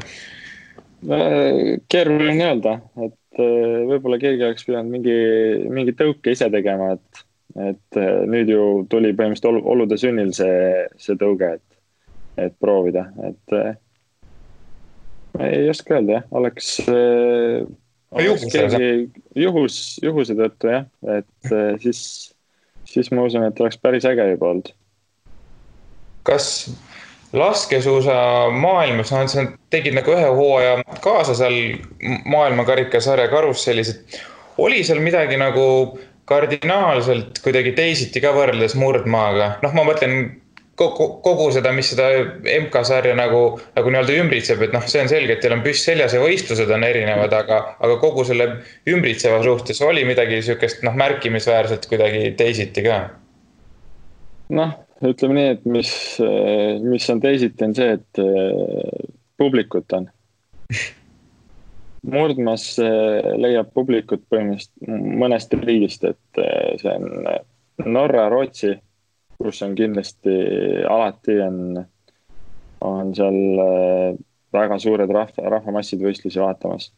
[1.04, 5.14] Keeruline öelda, et äh, võib-olla keegi oleks pidanud mingi,
[5.72, 7.24] mingi tõuke ise tegema, et,
[7.60, 11.80] et äh, nüüd ju tuli põhimõtteliselt olude sünnil see, see tõuge, et,
[12.46, 13.74] et proovida, et äh,
[15.50, 17.66] ei oska öelda jah, oleks äh,.
[18.24, 18.46] juhus,
[19.34, 20.88] juhus, juhuse tõttu jah,
[21.18, 22.00] et siis,
[22.88, 24.70] siis ma usun, et oleks päris äge juba olnud.
[26.24, 26.52] kas
[27.34, 28.14] laskesuusa
[28.50, 31.56] maailmas, noh, sa tegid nagu ühe hooaja kaasa seal
[32.30, 34.22] maailmakarikasarja karussellis, et
[34.62, 35.66] oli seal midagi nagu
[36.30, 40.16] kardinaalselt kuidagi teisiti ka võrreldes murdmaaga, noh, ma mõtlen
[40.78, 42.08] kogu, kogu seda, mis seda
[42.64, 43.42] MK-sarja nagu,
[43.76, 46.70] nagu nii-öelda ümbritseb, et noh, see on selge, et teil on püss seljas ja võistlused
[46.74, 48.48] on erinevad, aga, aga kogu selle
[48.90, 53.02] ümbritseva suhtes oli midagi sihukest noh, märkimisväärselt kuidagi teisiti ka?
[54.54, 55.90] noh, ütleme nii, et mis,
[56.84, 59.08] mis on teisiti, on see, et eh,
[59.40, 60.08] publikut on
[62.14, 68.74] murdmas eh, leiab publikut põhimõtteliselt mõnest riigist, et eh, see on Norra, Rootsi
[69.38, 70.34] kus on kindlasti
[70.88, 71.56] alati on,
[72.86, 73.38] on seal
[74.54, 76.92] väga suured rahva, rahvamassid võistlusi vaatamas.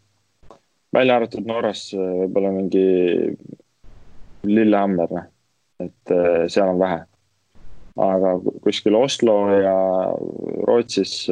[0.92, 2.84] välja arvatud Norras võib-olla mingi
[4.46, 5.26] Lillehammer, noh,
[5.82, 6.14] et
[6.52, 7.00] seal on vähe.
[7.96, 9.76] Aga kuskil Oslo ja
[10.68, 11.26] Rootsis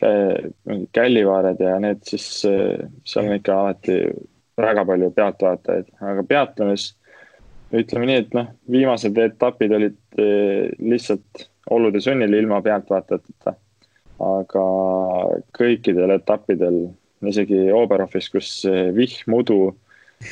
[0.00, 3.96] mingid Källivaared ja need, siis seal on ikka alati
[4.60, 6.86] väga palju pealtvaatajaid, aga peatunes
[7.76, 13.54] ütleme nii, et noh, viimased etapid olid eh, lihtsalt olude sunnil ilma pealtvaatajateta.
[14.20, 14.62] aga
[15.56, 16.74] kõikidel etappidel,
[17.24, 18.50] isegi Oberhofis, kus
[18.96, 19.70] vihm, udu,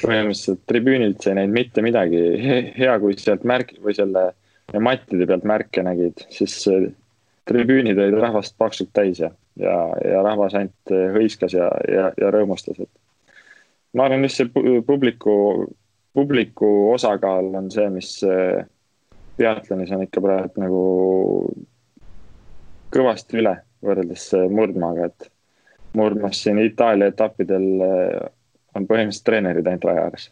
[0.02, 2.20] põhimõtteliselt tribüünilt sa ei näinud mitte midagi.
[2.76, 4.26] hea, kui sealt märk või selle
[4.76, 6.60] mattide pealt märke nägid, siis
[7.48, 12.80] tribüünid olid rahvast paksult täis ja, ja, ja rahvas ainult hõiskas ja, ja, ja rõõmustas,
[12.84, 12.90] et.
[13.96, 15.38] ma arvan, just see publiku
[16.18, 18.12] publiku osakaal on see, mis
[19.38, 20.84] biatlonis on ikka praegu nagu
[22.94, 23.54] kõvasti üle
[23.84, 25.28] võrreldes murdmaaga, et
[25.98, 30.30] murdmas siin Itaalia etappidel on põhimõtteliselt treenerid ainult raja ääres.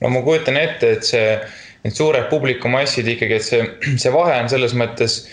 [0.00, 1.38] no ma kujutan ette, et see,
[1.84, 3.64] need suured publikumassid ikkagi, et see,
[4.02, 5.24] see vahe on selles mõttes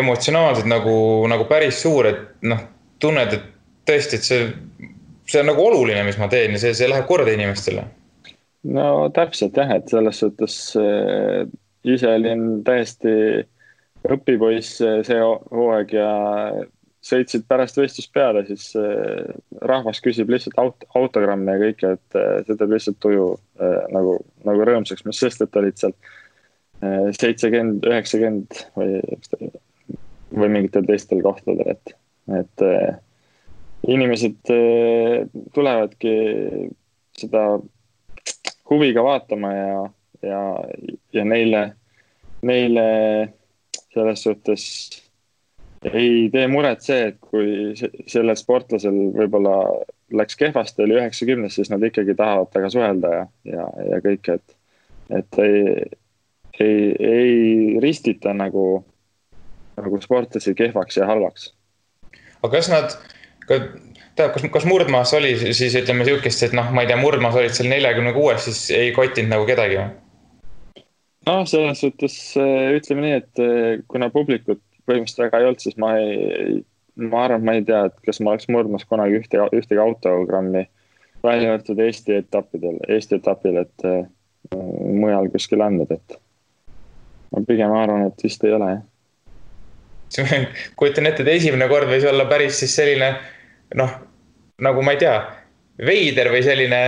[0.00, 0.96] emotsionaalselt nagu,
[1.30, 2.64] nagu päris suur, et noh,
[3.00, 3.46] tunned, et
[3.88, 4.48] tõesti, et see,
[5.28, 7.86] see on nagu oluline, mis ma teen ja see, see läheb korda inimestele.
[8.68, 11.46] No täpselt jah, et selles suhtes äh,
[11.88, 13.14] ise olin täiesti
[14.08, 16.10] õpipoiss äh, see hooaeg ja
[17.04, 19.28] sõitsid pärast võistlust peale, siis äh,
[19.70, 23.28] rahvas küsib lihtsalt aut-, autogramme ja kõike, et äh, see teeb lihtsalt tuju
[23.62, 25.96] äh, nagu, nagu rõõmsaks, mis sest, et olid seal
[26.78, 29.00] seitsekümmend, üheksakümmend või,
[30.30, 31.90] või mingitel teistel kohtadel, et,
[32.38, 32.62] et
[33.90, 34.52] inimesed
[35.56, 36.12] tulevadki
[37.18, 37.42] seda
[38.70, 39.82] huviga vaatama ja,
[40.22, 40.44] ja,
[41.18, 41.64] ja neile,
[42.46, 42.86] neile
[43.90, 44.68] selles suhtes
[45.86, 47.74] ei tee muret see, et kui
[48.10, 49.54] sellel sportlasel võib-olla
[50.18, 54.56] läks kehvasti, oli üheksakümnes, siis nad ikkagi tahavad temaga suhelda ja, ja, ja kõike, et,
[55.20, 55.60] et ei,
[56.60, 57.36] ei, ei
[57.84, 58.64] ristita nagu,
[59.78, 61.52] nagu sportlasi kehvaks ja halvaks.
[62.42, 62.98] aga kas nad,
[63.48, 67.54] tähendab, kas, kas murdmaas oli siis ütleme sihukest, et noh, ma ei tea, murdmaas olid
[67.54, 69.90] seal neljakümne kuues, siis ei kottinud nagu kedagi või?
[71.28, 75.94] noh, selles suhtes ütleme nii, et äh, kuna publikut põhimõtteliselt väga ei olnud, siis ma
[76.00, 76.58] ei,
[76.98, 80.64] ma arvan, ma ei tea, et kas ma oleks murdmas kunagi ühte, ühtegi autogrammi
[81.24, 84.04] välja arvatud Eesti etappidel, Eesti etapil, et äh,
[84.54, 86.18] mujal kuskil andnud, et
[87.32, 88.86] ma pigem arvan, et vist ei ole jah.
[90.78, 93.12] kujutan ette, et esimene kord võis olla päris siis selline
[93.76, 93.90] noh,
[94.64, 95.16] nagu ma ei tea,
[95.84, 96.78] veider või selline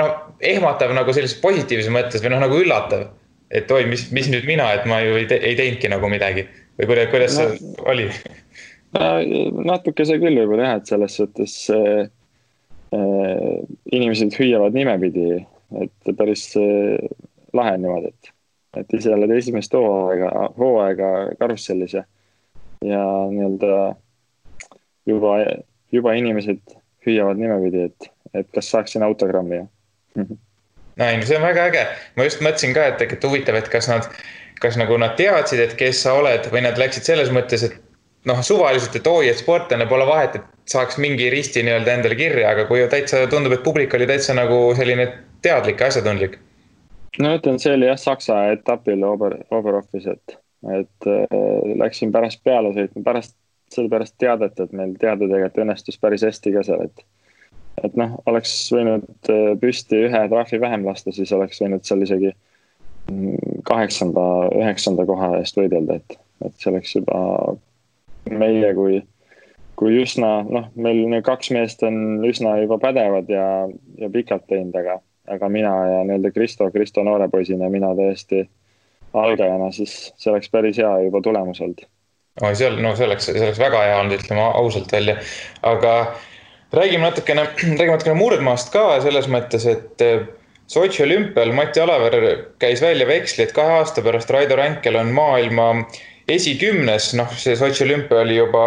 [0.00, 3.08] noh, ehmatav nagu sellises positiivses mõttes või noh, nagu üllatav.
[3.50, 6.46] et oi, mis, mis nüüd mina, et ma ju ei, te, ei teinudki nagu midagi
[6.88, 8.08] või kuidas, kuidas no, see oli?
[9.70, 12.10] natuke see küll võib-olla jah, et selles suhtes äh,
[12.96, 13.56] äh,
[13.92, 15.44] inimesed hüüavad nimepidi,
[15.82, 16.98] et päris äh,
[17.54, 18.32] lahe on niimoodi, et,
[18.82, 22.04] et ise oled esimest hooaega, hooaega karussellis ja,
[22.86, 23.80] ja nii-öelda
[25.10, 25.36] juba
[25.92, 26.60] juba inimesed
[27.06, 29.66] hüüavad nimepidi, et, et kas saaksin autogrammi ja
[31.00, 33.70] no ei, no see on väga äge, ma just mõtlesin ka, et tegelikult huvitav, et
[33.72, 34.08] kas nad,
[34.60, 37.78] kas nagu nad teadsid, et kes sa oled või nad läksid selles mõttes, et
[38.28, 42.52] noh, suvaliselt, et oi, et sportlane pole vahet, et saaks mingi risti nii-öelda endale kirja,
[42.52, 45.08] aga kui täitsa tundub, et publik oli täitsa nagu selline
[45.42, 46.38] teadlik ja asjatundlik.
[47.18, 50.36] no ütlen, see oli jah, Saksa etapil Ober, Oberhofis, et,
[50.76, 53.36] et äh, läksin pärast peale sõitma, pärast
[53.70, 57.04] sellepärast teadet, et meil teade tegelikult õnnestus päris hästi ka seal, et.
[57.86, 62.32] et noh, oleks võinud äh, püsti ühe trahvi vähem lasta, siis oleks võinud seal isegi
[62.34, 62.49] mm,
[63.68, 67.20] kaheksanda, üheksanda koha eest võidelda, et, et see oleks juba
[68.30, 69.00] meie kui,
[69.80, 73.46] kui üsna noh, meil kaks meest on üsna juba pädevad ja,
[74.00, 74.98] ja pikalt teinud, aga,
[75.36, 78.44] aga mina ja nii-öelda Kristo, Kristo noore poisina mina täiesti
[79.14, 81.86] algajana, siis see oleks päris hea juba tulemus olnud.
[82.42, 85.16] oi, seal, no see oleks, see oleks väga hea olnud, ütleme ausalt välja,
[85.66, 85.94] aga
[86.72, 90.06] räägime natukene, räägime natukene murdmaast ka selles mõttes, et
[90.70, 95.72] Sotši olümpial Mati Alaver käis välja veksli, et kahe aasta pärast Raido Ränkel on maailma
[96.30, 98.62] esikümnes, noh, see Sotši olümpia oli juba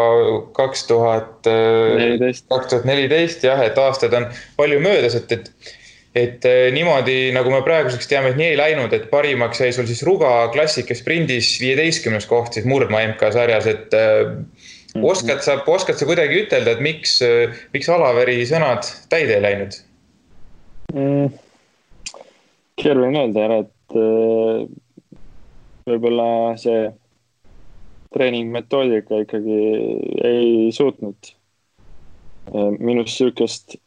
[0.57, 4.27] kaks tuhat, kaks tuhat neliteist jah, et aastaid on
[4.59, 5.73] palju möödas, et, et
[6.13, 9.87] et eh, niimoodi, nagu me praeguseks teame, et nii ei läinud, et parimaks jäi sul
[9.89, 15.07] siis Ruga klassika sprindis viieteistkümnes koht siis murdmaa MK-sarjas, et -hmm.
[15.09, 17.17] oskad sa, oskad sa kuidagi ütelda, et miks,
[17.73, 19.79] miks Alaveri sõnad täide ei läinud
[20.93, 21.42] mm,?
[22.79, 23.95] Keeruline öelda ära, et
[25.87, 26.87] võib-olla see
[28.13, 29.59] treeningmetoodika ikkagi
[30.25, 31.33] ei suutnud
[32.79, 33.77] minust sihukest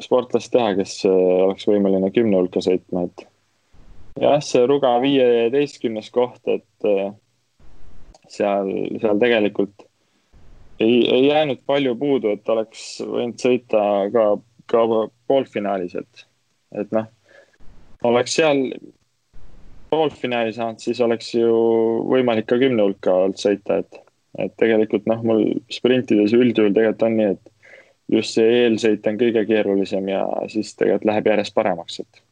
[0.00, 1.12] sportlast teha, kes äh,
[1.46, 3.26] oleks võimeline kümne hulka sõitma, et
[4.22, 7.12] jah, see Ruga viieteistkümnes koht, et äh,
[8.32, 8.70] seal,
[9.02, 9.86] seal tegelikult
[10.82, 13.82] ei, ei jäänud palju puudu, et oleks võinud sõita
[14.14, 14.28] ka,
[14.72, 14.86] ka
[15.30, 16.24] poolfinaalis, et,
[16.80, 17.06] et noh,
[18.08, 18.64] oleks seal
[19.92, 21.52] poolfinaali saanud, siis oleks ju
[22.08, 23.98] võimalik ka kümne hulka olnud sõita, et,
[24.40, 27.52] et tegelikult noh, mul sprintides üldjuhul tegelikult on nii, et
[28.16, 32.22] just see eelsõit on kõige keerulisem ja siis tegelikult läheb järjest paremaks, et.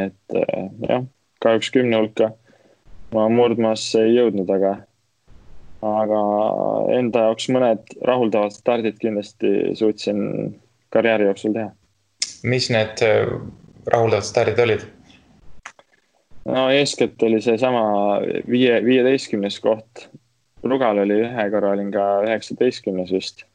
[0.00, 1.04] et äh, jah,
[1.44, 2.32] kahjuks kümne hulka
[3.14, 4.74] ma murdmas ei jõudnud, aga,
[5.86, 6.20] aga
[6.96, 10.22] enda jaoks mõned rahuldavad stardid kindlasti suutsin
[10.94, 11.72] karjääri jooksul teha.
[12.42, 13.34] mis need äh,
[13.86, 14.86] rahuldavad stardid olid?
[16.44, 17.84] no eeskätt oli seesama
[18.50, 20.08] viie, viieteistkümnes koht.
[20.64, 23.46] Rugal oli ühe korra olin ka üheksateistkümnes vist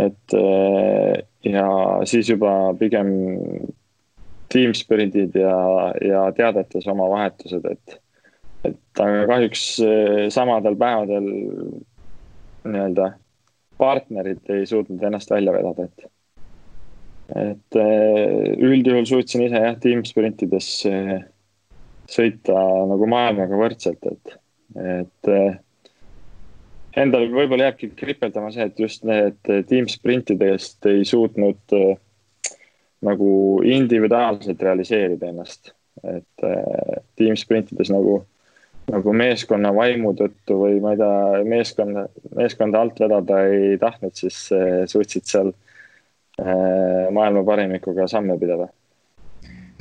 [0.00, 1.66] et äh, ja
[2.04, 3.10] siis juba pigem
[4.52, 5.58] tiimsprindid ja,
[6.04, 7.98] ja teadetes oma vahetused, et,
[8.66, 11.28] et aga kahjuks äh, samadel päevadel
[12.64, 13.12] nii-öelda
[13.78, 16.10] partnerid ei suutnud ennast välja vedada, et,
[17.32, 20.70] et äh, üldjuhul suutsin ise jah, tiimsprintides
[22.10, 24.34] sõita nagu maailmaga võrdselt, et,
[24.76, 25.30] et
[27.00, 31.76] endal võib-olla jääbki kripeldama see, et just need tiimsprintidest ei suutnud
[33.04, 33.30] nagu
[33.64, 35.72] individuaalselt realiseerida ennast.
[36.04, 36.44] et
[37.16, 38.18] tiimsprintides nagu,
[38.90, 42.02] nagu meeskonna vaimu tõttu või ma ei tea, meeskonna,
[42.36, 44.40] meeskonda alt vedada ei tahtnud, siis
[44.90, 45.52] suutsid seal
[46.38, 48.66] maailma parimikuga samme pidada.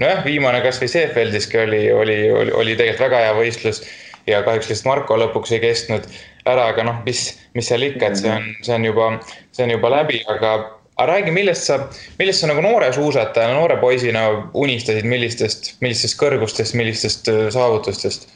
[0.01, 3.81] Nojah, viimane kasvõi Seefeldiski oli, oli, oli, oli tegelikult väga hea võistlus
[4.27, 6.05] ja kahjuks lihtsalt Marko lõpuks ei kestnud
[6.45, 7.25] ära, aga noh, mis,
[7.57, 9.09] mis seal ikka, et see on, see on juba,
[9.53, 10.53] see on juba läbi, aga
[10.93, 11.79] aga räägi, millest sa,
[12.19, 18.29] millest sa nagu noore suusatajana, noore poisina unistasid, millistest, millistest kõrgustest, millistest äh, saavutustest?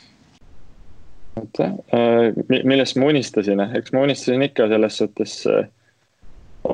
[1.38, 5.68] oota, äh, millest ma unistasin, eks ma unistasin ikka selles suhtes äh,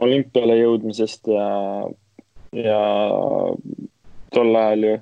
[0.02, 1.48] olümpiale jõudmisest ja,
[2.58, 2.80] ja
[4.34, 4.98] tol ajal ju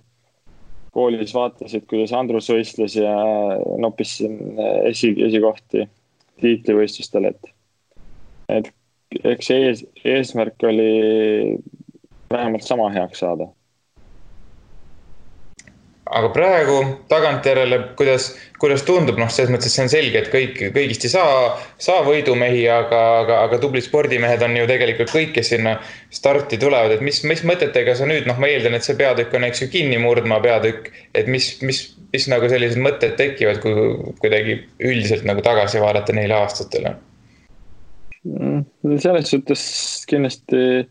[0.91, 3.13] koolis vaatasid, kuidas Andrus võistles ja
[3.79, 5.85] noppis siin esi, esikohti
[6.41, 7.51] tiitlivõistlustel, et,
[8.51, 8.71] et
[9.23, 10.91] eks ees, eesmärk oli
[12.31, 13.47] vähemalt sama heaks saada.
[16.11, 16.77] Aga praegu
[17.11, 21.13] tagantjärele, kuidas, kuidas tundub, noh, selles mõttes, et see on selge, et kõik, kõigist ei
[21.13, 25.77] saa, saa võidumehi, aga, aga, aga tublid spordimehed on ju tegelikult kõik, kes sinna
[26.13, 29.47] starti tulevad, et mis, mis mõtetega sa nüüd, noh, ma eeldan, et see peatükk on,
[29.47, 34.59] eks ju, kinni murdma peatükk, et mis, mis, mis nagu sellised mõtted tekivad, kui kuidagi
[34.83, 36.97] üldiselt nagu tagasi vaadata neile aastatele?
[38.27, 38.65] Mm,
[39.01, 39.63] selles suhtes
[40.11, 40.83] kindlasti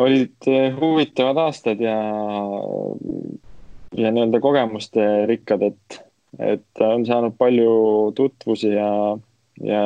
[0.00, 0.48] olid
[0.80, 1.98] huvitavad aastad ja,
[3.96, 5.98] ja nii-öelda kogemuste rikkad, et,
[6.38, 7.72] et on saanud palju
[8.16, 9.18] tutvusi ja,
[9.64, 9.82] ja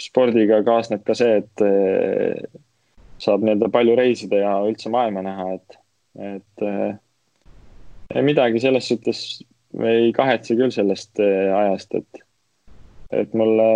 [0.00, 2.60] spordiga kaasneb ka see, et eh,
[3.22, 5.78] saab nii-öelda palju reisida ja üldse maailma näha, et,
[6.36, 9.26] et eh, midagi selles suhtes
[9.84, 12.22] ei kahetse küll sellest äh, ajast, et,
[13.12, 13.68] et mulle,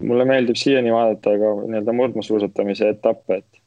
[0.00, 3.62] mulle meeldib siiani vaadata ka nii-öelda murdmaasuusatamise etappe, et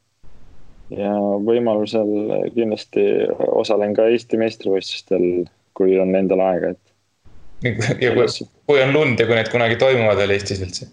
[0.94, 1.14] ja
[1.46, 2.12] võimalusel
[2.54, 3.06] kindlasti
[3.48, 5.26] osalen ka Eesti meistrivõistlustel,
[5.78, 6.94] kui on endal aega, et.
[8.04, 8.26] ja kui,
[8.70, 10.88] kui on lund ja kui need kunagi toimuvad veel Eestis üldse.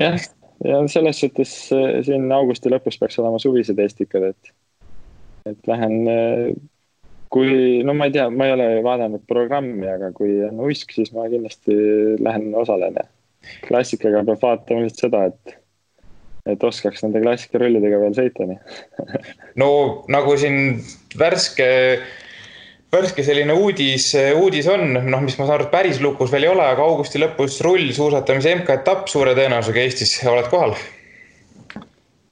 [0.00, 0.20] jah,
[0.64, 4.54] ja selles suhtes äh, siin augusti lõpus peaks olema suvised Eestikad, et,
[5.52, 6.48] et lähen äh,
[7.32, 11.12] kui, no ma ei tea, ma ei ole vaadanud programmi, aga kui on uisk, siis
[11.14, 11.76] ma kindlasti
[12.22, 13.06] lähen osalen ja
[13.66, 15.56] klassikaga peab vaatama lihtsalt seda, et,
[16.46, 18.58] et oskaks nende klassikarullidega veel sõita, nii
[19.62, 19.68] no
[20.12, 20.78] nagu siin
[21.18, 21.68] värske,
[22.94, 26.52] värske selline uudis, uudis on, noh, mis ma saan aru, et päris lukus veel ei
[26.52, 30.76] ole, aga augusti lõpus rullsuusatamise MK-etapp suure tõenäosusega Eestis, oled kohal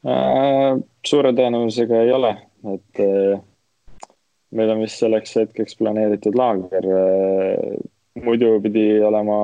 [0.04, 0.82] äh,?
[1.04, 2.36] suure tõenäosusega ei ole,
[2.74, 3.42] et äh,
[4.54, 7.74] meil on vist selleks hetkeks planeeritud laager äh,
[8.22, 9.36] muidu pidi olema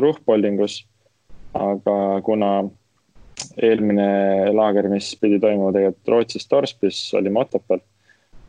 [0.00, 0.84] Ruhpoldingus,
[1.56, 2.50] aga kuna
[3.60, 7.82] eelmine laager, mis pidi toimuma tegelikult Rootsis Torspis, oli Motopal,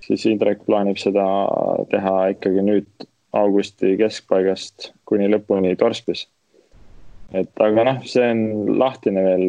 [0.06, 1.26] siis Indrek plaanib seda
[1.92, 6.28] teha ikkagi nüüd augusti keskpaigast kuni lõpuni Torspis.
[7.34, 8.42] et aga noh, see on
[8.80, 9.46] lahtine veel,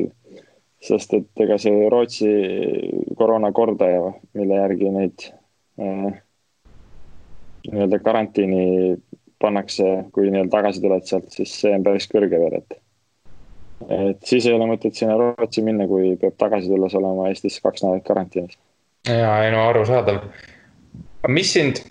[0.82, 2.30] sest et ega see Rootsi
[3.18, 5.26] koroonakordaja, mille järgi neid
[5.82, 6.20] äh,
[7.70, 8.62] nii-öelda karantiini
[9.42, 12.78] pannakse, kui nii-öelda tagasi tuled sealt, siis see on päris kõrge veel, et.
[13.90, 17.84] Et siis ei ole mõtet sinna Rootsi minna, kui peab tagasi tulles olema Eestis kaks
[17.84, 18.58] nädalat karantiinis.
[19.08, 20.22] ja, ei no arusaadav.
[21.28, 21.82] mis sind,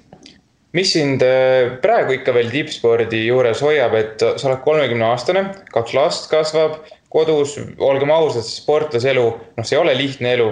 [0.77, 5.97] mis sind äh, praegu ikka veel tippspordi juures hoiab, et sa oled kolmekümne aastane, kaks
[5.97, 6.79] last kasvab
[7.11, 9.27] kodus, olgem ausad, sportlase elu,
[9.57, 10.49] noh, see ei ole lihtne elu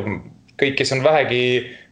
[0.60, 1.44] kõik, kes on vähegi,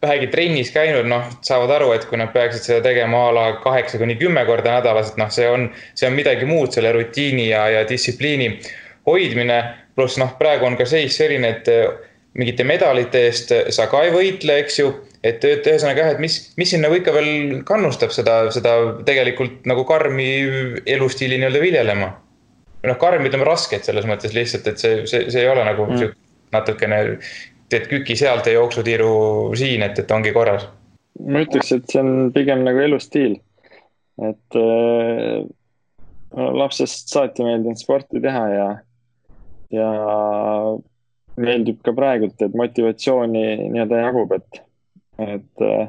[0.04, 4.00] vähegi trennis käinud, noh, saavad aru, et kui nad peaksid seda tegema a la kaheksa
[4.02, 7.64] kuni kümme korda nädalas, et noh, see on, see on midagi muud, selle rutiini ja,
[7.72, 8.50] ja distsipliini
[9.08, 9.62] hoidmine.
[9.98, 11.88] pluss noh, praegu on ka seis selline, et eh,
[12.38, 14.92] mingite medalite eest sa ka ei võitle, eks ju.
[15.24, 18.78] et, et ühesõnaga jah, et mis, mis sind nagu ikka veel kannustab seda, seda
[19.08, 20.30] tegelikult nagu karmi
[20.86, 22.14] elustiili nii-öelda viljelema.
[22.88, 26.14] noh, karm ütleme rasket selles mõttes lihtsalt, et see, see, see ei ole nagu mm.
[26.54, 27.02] natukene
[27.70, 29.12] teed küki sealt ja jooksutiiru
[29.58, 30.68] siin, et, et ongi korras?
[31.18, 33.40] ma ütleks, et see on pigem nagu elustiil.
[34.22, 35.42] et äh,
[36.62, 38.68] lapsest saati meeldinud sporti teha ja,
[39.74, 39.90] ja
[41.38, 44.62] meeldib ka praegult, et motivatsiooni nii-öelda jagub, et,
[45.22, 45.88] et äh,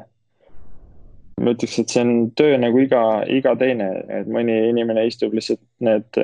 [1.40, 3.02] ma ütleks, et see on töö nagu iga,
[3.32, 3.88] iga teine,
[4.20, 6.20] et mõni inimene istub lihtsalt need,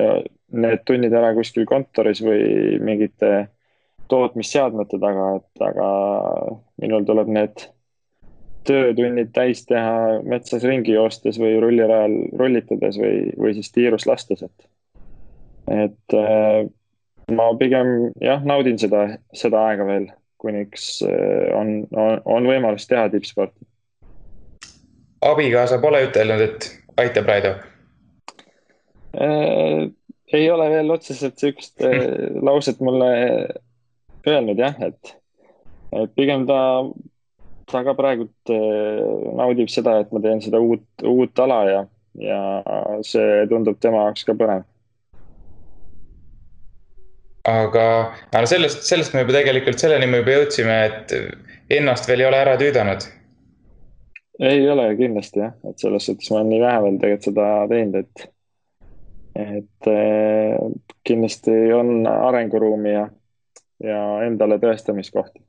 [0.55, 3.31] need tunnid ära kuskil kontoris või mingite
[4.11, 5.87] tootmisseadmete taga, et aga
[6.81, 7.65] minul tuleb need
[8.65, 14.67] töötunnid täis teha metsas ringi joostes või rullirajal rullitades või, või siis tiirus lastes, et.
[15.69, 16.65] et äh,
[17.31, 20.09] ma pigem jah, naudin seda, seda aega veel,
[20.41, 23.65] kuniks äh, on, on, on võimalus teha tippsporti.
[25.25, 26.69] abikaasa pole ütelnud, et
[27.01, 27.55] aitab, Raido
[29.17, 29.87] äh,?
[30.35, 32.05] ei ole veel otseselt sihukest äh,
[32.47, 33.09] lauset mulle
[34.27, 35.17] öelnud jah, et,
[35.93, 36.59] et pigem ta,
[37.71, 38.53] ta ka praegult
[39.37, 41.83] naudib seda, et ma teen seda uut, uut ala ja,
[42.21, 42.39] ja
[43.05, 44.65] see tundub tema jaoks ka põnev.
[47.49, 47.87] Aga,
[48.31, 52.41] aga sellest, sellest me juba tegelikult, selleni me juba jõudsime, et ennast veel ei ole
[52.43, 53.09] ära tüüdanud.
[54.43, 57.99] ei ole kindlasti jah, et selles suhtes ma olen nii vähe veel tegelikult seda teinud,
[58.01, 58.25] et,
[59.45, 60.57] et eh,
[61.07, 63.05] kindlasti on arenguruumi ja
[63.83, 65.41] ja endale tõestamiskohti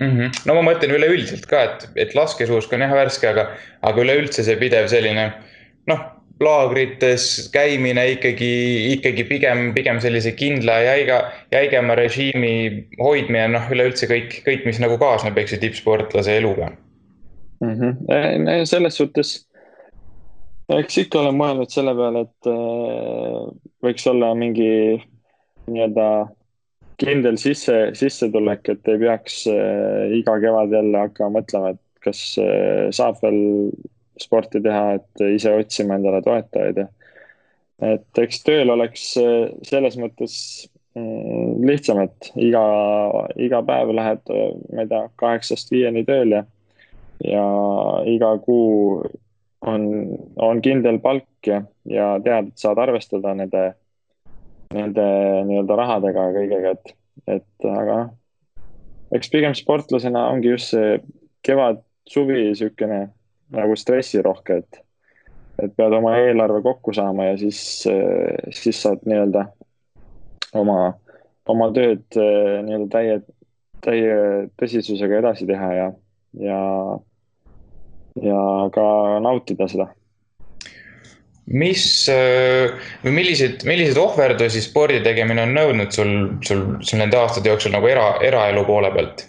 [0.00, 0.10] mm.
[0.10, 0.42] -hmm.
[0.46, 3.48] no ma mõtlen üleüldiselt ka, et, et laskesuusk on jah värske, aga,
[3.82, 5.32] aga üleüldse see pidev selline
[5.90, 6.04] noh,
[6.40, 8.52] laagrites käimine ikkagi,
[8.96, 11.20] ikkagi pigem, pigem sellise kindla jäiga,
[11.52, 12.52] jäigema režiimi
[13.00, 16.70] hoidmine, noh, üleüldse kõik, kõik, mis nagu kaasneb, eks ju, tippsportlase eluga
[17.60, 17.72] mm.
[17.72, 18.64] -hmm.
[18.68, 19.34] selles suhtes,
[20.76, 23.42] eks ikka olen mõelnud selle peale, et äh,
[23.86, 24.70] võiks olla mingi
[25.66, 26.08] nii-öelda
[27.00, 32.88] kindel sisse, sissetulek, et ei peaks äh, iga kevad jälle hakkama mõtlema, et kas äh,
[32.92, 33.72] saab veel
[34.20, 36.86] sporti teha, et ise otsima endale toetajaid ja.
[37.92, 40.36] et eks tööl oleks äh, selles mõttes
[40.96, 42.64] mm, lihtsam, et iga,
[43.36, 44.34] iga päev lähed,
[44.72, 46.44] ma ei tea, kaheksast viieni tööl ja,
[47.24, 47.46] ja
[48.08, 49.02] iga kuu
[49.66, 49.88] on,
[50.36, 53.72] on kindel palk ja, ja tead, et saad arvestada nende
[54.74, 55.02] nende
[55.46, 56.94] nii-öelda rahadega ja kõigega, et,
[57.36, 58.14] et aga noh.
[59.16, 60.96] eks pigem sportlasena ongi just see
[61.46, 63.06] kevad, suvi niisugune
[63.54, 64.80] nagu stressirohke, et,
[65.76, 67.58] pead oma eelarve kokku saama ja siis,
[68.52, 69.46] siis saad nii-öelda
[70.60, 70.80] oma,
[71.48, 73.20] oma tööd nii-öelda täie,
[73.86, 74.16] täie
[74.60, 75.86] tõsisusega edasi teha ja,
[76.44, 76.60] ja,
[78.20, 78.42] ja
[78.74, 78.88] ka
[79.24, 79.88] nautida seda
[81.46, 82.74] mis äh,
[83.04, 87.86] või milliseid, milliseid ohverdusi spordi tegemine on nõudnud sul, sul, sul nende aastate jooksul nagu
[87.90, 89.26] era, eraelu poole pealt?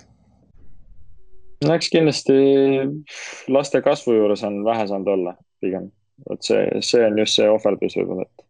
[1.65, 2.35] No eks kindlasti
[3.53, 5.33] laste kasvu juures on vähe saanud olla
[5.63, 5.89] pigem,
[6.29, 8.45] vot see, see on just see ohverdus võib-olla, et.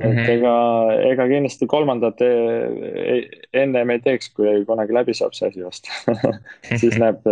[0.00, 0.32] et mm -hmm.
[0.34, 0.54] ega,
[1.12, 2.32] ega kindlasti kolmandat e,
[3.04, 3.20] e,
[3.62, 5.90] ennem ei teeks, kui kunagi läbi saab see asi vast
[6.80, 7.22] siis näeb,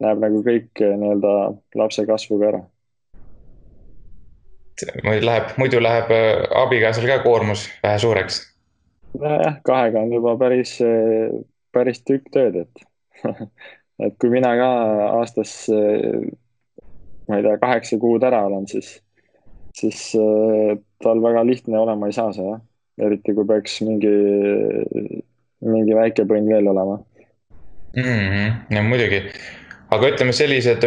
[0.00, 1.36] näeb nagu kõik nii-öelda
[1.74, 2.64] lapse kasvuga ära.
[5.04, 6.12] muidu läheb, muidu läheb
[6.64, 8.42] abikaasal ka koormus vähe suureks.
[9.20, 10.78] nojah, kahega on juba päris,
[11.72, 12.86] päris tükk tööd, et
[14.04, 14.70] et kui mina ka
[15.16, 18.96] aastas, ma ei tea, kaheksa kuud ära olen, siis
[19.76, 22.60] siis äh, tal väga lihtne olema ei saa see jah.
[23.06, 24.12] eriti kui peaks mingi,
[25.68, 26.96] mingi väike põnn veel olema
[27.96, 28.04] mm.
[28.04, 28.54] -hmm.
[28.72, 29.20] no muidugi,
[29.92, 30.86] aga ütleme sellised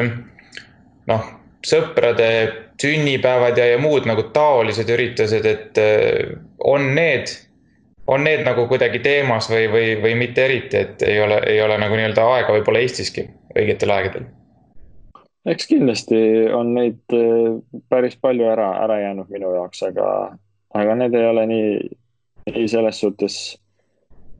[1.09, 1.29] noh,
[1.65, 2.29] sõprade
[2.81, 7.35] sünnipäevad ja, ja muud nagu taolised üritused, et äh, on need,
[8.09, 11.77] on need nagu kuidagi teemas või, või, või mitte eriti, et ei ole, ei ole
[11.81, 14.27] nagu nii-öelda aega võib-olla Eestiski õigetel aegadel?
[15.49, 16.17] Eks kindlasti
[16.53, 17.55] on neid äh,
[17.89, 20.09] päris palju ära, ära jäänud minu jaoks, aga,
[20.75, 21.71] aga need ei ole nii,
[22.49, 23.39] nii selles suhtes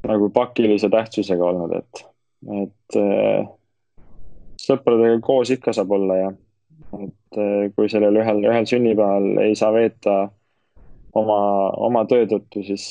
[0.07, 2.03] nagu pakilise tähtsusega olnud, et,
[2.63, 3.47] et äh,
[4.59, 6.34] sõpradega koos ikka saab olla ja
[6.99, 10.17] et äh, kui sellel ühel, ühel sünnipäeval ei saa veeta
[11.17, 11.39] oma,
[11.89, 12.86] oma töö tõttu, siis,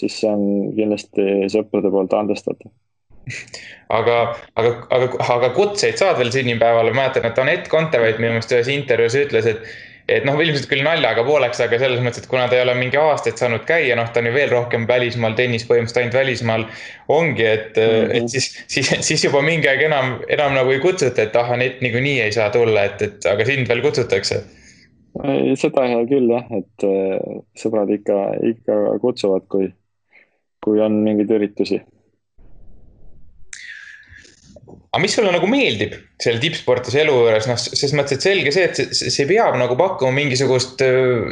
[0.00, 2.72] siis see on kindlasti sõprade poolt andestatav
[3.88, 4.20] aga,
[4.54, 8.70] aga, aga, aga kutseid saad veel sünnipäevale, ma mäletan, et Anett Kontaveit minu meelest ühes
[8.72, 9.68] intervjuus ütles, et
[10.06, 12.98] et noh, ilmselt küll naljaga pooleks, aga selles mõttes, et kuna ta ei ole mingi
[13.00, 16.66] aastaid saanud käia, noh, ta on ju veel rohkem välismaal, tennis põhimõtteliselt ainult välismaal
[17.10, 18.12] ongi, et mm, -hmm.
[18.20, 21.82] et siis, siis, siis juba mingi aeg enam, enam nagu ei kutsuta, et ah, Anett
[21.82, 24.44] niikuinii ei saa tulla, et, et aga sind veel kutsutakse.
[25.58, 28.20] seda hea küll jah, et äh, sõbrad ikka,
[28.52, 29.72] ikka kutsuvad, kui,
[30.64, 31.82] kui on mingeid üritusi.
[34.66, 35.92] Aga mis sulle nagu meeldib
[36.22, 39.76] selle tippsportlase elu juures, noh, ses mõttes, et selge see, et see, see peab nagu
[39.76, 40.80] pakkuma mingisugust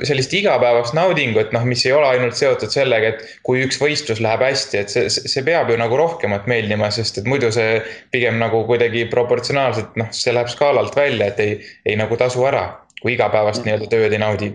[0.05, 4.45] sellist igapäevast naudingut, noh, mis ei ole ainult seotud sellega, et kui üks võistlus läheb
[4.45, 7.81] hästi, et see, see peab ju nagu rohkemat meeldima, sest et muidu see
[8.13, 11.59] pigem nagu kuidagi proportsionaalselt, noh, see läheb skaalalt välja, et ei,
[11.89, 12.67] ei nagu tasu ära,
[13.01, 14.53] kui igapäevast nii-öelda tööd ei naudi.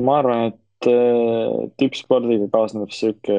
[0.00, 0.63] ma arvan, et äh,
[1.80, 3.38] tippspordiga kaasneb sihuke,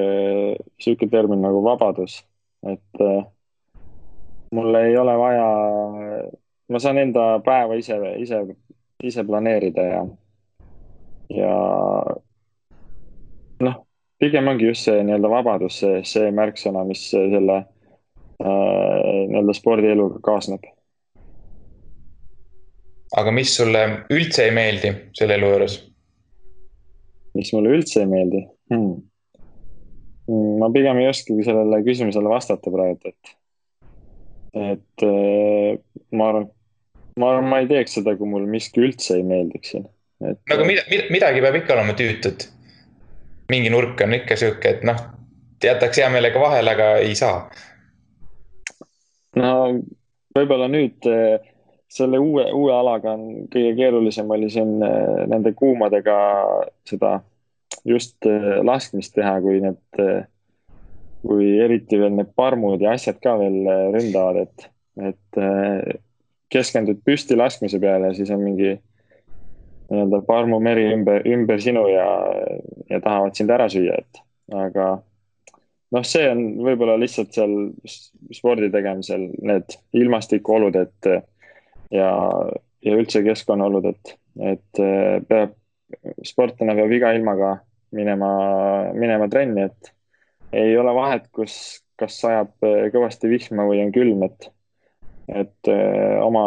[0.81, 2.19] sihuke termin nagu vabadus,
[2.65, 3.23] et äh,
[4.55, 5.47] mul ei ole vaja,
[6.69, 8.41] ma saan enda päeva ise, ise,
[9.03, 10.03] ise planeerida ja,
[11.33, 11.55] ja
[13.65, 13.81] noh,
[14.19, 17.67] pigem ongi just see nii-öelda vabadus, see, see märksõna, mis selle äh,
[18.45, 20.71] nii-öelda spordieluga kaasneb.
[23.15, 23.81] aga mis sulle
[24.11, 25.75] üldse ei meeldi selle elu juures?
[27.36, 28.95] Mis mulle üldse ei meeldi hmm.?
[30.59, 33.36] ma pigem ei oskagi sellele küsimusele vastata praegu, et
[34.55, 35.75] et äh,
[36.15, 36.47] ma arvan,
[37.19, 39.88] ma arvan, ma ei teeks seda, kui mul miski üldse ei meeldiks siin.
[40.23, 40.39] et.
[40.39, 42.47] no aga mida, midagi peab ikka olema tüütut.
[43.51, 45.01] mingi nurk on ikka sihuke, et noh,
[45.63, 47.43] jätaks hea meelega vahele, aga ei saa.
[49.36, 49.51] no
[50.36, 51.51] võib-olla nüüd äh,
[51.95, 56.17] selle uue, uue alaga on kõige keerulisem oli siin äh, nende kuumadega
[56.87, 57.19] seda
[57.85, 58.25] just
[58.65, 60.05] laskmist teha, kui need
[61.25, 64.67] kui eriti veel need parmud ja asjad ka veel äh, ründavad, et,
[65.11, 65.97] et äh,
[66.53, 68.75] keskendud püsti laskmise peale siis on mingi
[69.89, 72.07] nii-öelda parmumeri ümber, ümber sinu ja,
[72.89, 74.21] ja tahavad sind ära süüa, et
[74.53, 74.87] aga
[75.93, 77.53] noh, see on võib-olla lihtsalt seal
[78.33, 81.11] spordi tegemisel need ilmastikuolud, et
[81.93, 82.09] ja,
[82.86, 84.15] ja üldse keskkonnaolud, et,
[84.53, 85.55] et äh, peab,
[86.25, 87.55] sportlane peab iga ilmaga
[87.95, 88.31] minema,
[88.97, 89.91] minema trenni, et
[90.55, 94.49] ei ole vahet, kus, kas sajab äh, kõvasti vihma või on külm, et,
[95.31, 96.45] et äh, oma,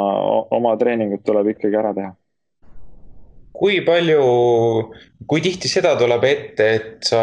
[0.55, 2.13] oma treeningud tuleb ikkagi ära teha.
[3.59, 4.23] kui palju,
[5.27, 7.23] kui tihti seda tuleb ette, et sa,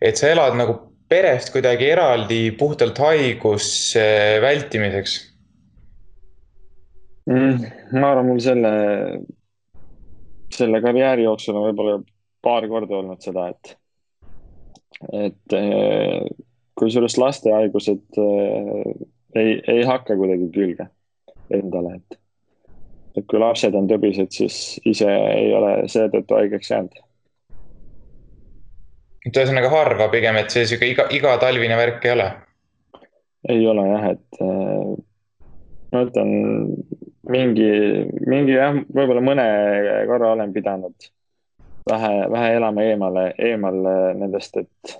[0.00, 0.78] et sa elad nagu
[1.12, 4.06] perest kuidagi eraldi puhtalt haiguse
[4.40, 5.31] vältimiseks?
[7.30, 8.72] Ma arvan, mul selle,
[10.52, 12.00] selle karjääri jooksul on võib-olla
[12.42, 13.76] paar korda olnud seda, et
[15.10, 16.26] et eh,
[16.78, 18.90] kusjuures laste haigused eh,
[19.38, 20.86] ei, ei hakka kuidagi külge
[21.52, 22.18] endale, et,
[23.18, 24.58] et kui lapsed on tõbised, siis
[24.88, 27.00] ise ei ole seetõttu haigeks jäänud.
[29.26, 32.28] et ühesõnaga harva pigem, et see sihuke iga, igatalvine värk ei ole?
[33.50, 34.92] ei ole jah, et eh,
[35.92, 36.30] ma ütlen
[37.30, 37.70] mingi,
[38.26, 39.46] mingi jah, võib-olla mõne
[40.10, 41.10] korra olen pidanud
[41.90, 43.78] vähe, vähe elame eemale, eemal
[44.18, 44.96] nendest, et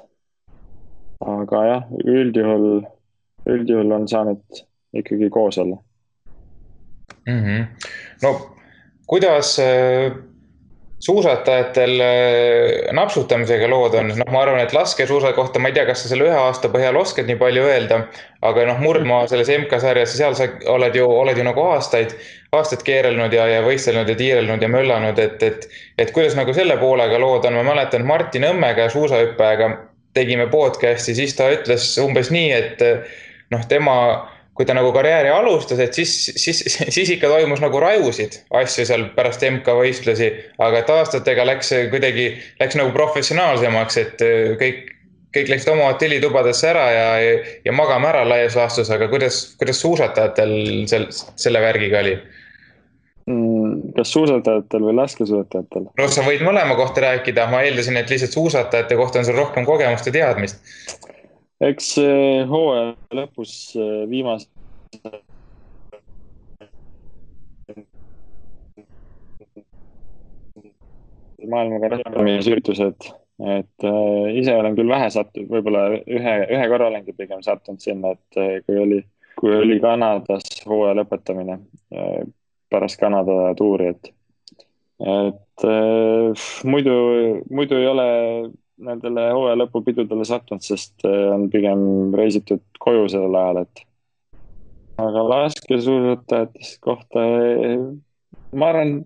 [1.22, 2.82] aga jah, üldjuhul,
[3.50, 4.62] üldjuhul on saanud
[4.92, 5.78] ikkagi koos olla
[7.26, 7.40] mm.
[7.40, 7.66] -hmm.
[8.22, 8.32] no
[9.06, 9.58] kuidas,
[11.02, 16.04] suusatajatel äh, napsutamisega lood on, noh, ma arvan, et laskesuusa kohta ma ei tea, kas
[16.04, 18.04] sa selle ühe aasta põhjal oskad nii palju öelda.
[18.42, 22.14] aga noh, murdmaa selles MK-sarjas, seal sa oled ju, oled ju nagu aastaid,
[22.54, 25.68] aastaid keerelnud ja, ja võistelnud ja tiirelnud ja möllanud, et, et.
[25.98, 29.70] et kuidas nagu selle poolega lood on, ma mäletan Martin Õmmega, suusahüppajaga
[30.14, 32.82] tegime podcast'i, siis ta ütles umbes nii, et
[33.50, 33.96] noh, tema
[34.54, 36.62] kui ta nagu karjääri alustas, et siis, siis,
[36.94, 40.32] siis ikka toimus nagu rajusid asju seal pärast MK-võistlusi.
[40.58, 44.84] aga et aastatega läks see kuidagi, läks nagu professionaalsemaks, et äh, kõik,
[45.32, 47.08] kõik läksid oma hotellitubadesse ära ja,
[47.64, 50.54] ja magama ära laias laastus, aga kuidas, kuidas suusatajatel
[50.90, 51.08] sel,
[51.40, 52.16] selle värgiga oli?
[53.30, 55.88] Mm, kas suusatajatel või laskesuusatajatel?
[55.96, 59.64] no sa võid mõlema kohta rääkida, ma eeldasin, et lihtsalt suusatajate kohta on sul rohkem
[59.64, 60.60] kogemust ja teadmist
[61.62, 61.94] eks
[62.50, 64.48] hooaja lõpus äh, viimase
[71.52, 73.08] maailmakarjääriüritused,
[73.58, 78.14] et äh, ise olen küll vähe sattunud, võib-olla ühe, ühe korra olengi pigem sattunud sinna,
[78.14, 79.00] et kui oli,
[79.40, 81.58] kui oli Kanadas hooaja lõpetamine
[82.72, 84.12] pärast Kanada tuuri, et,
[85.00, 86.96] et äh, muidu,
[87.50, 88.08] muidu ei ole
[88.80, 93.84] nendele hooaja lõpupidudele sattunud, sest äh, on pigem reisitud koju sellel ajal, et.
[95.02, 97.84] aga laskesuusatajate kohta, äh,
[98.52, 98.96] ma arvan,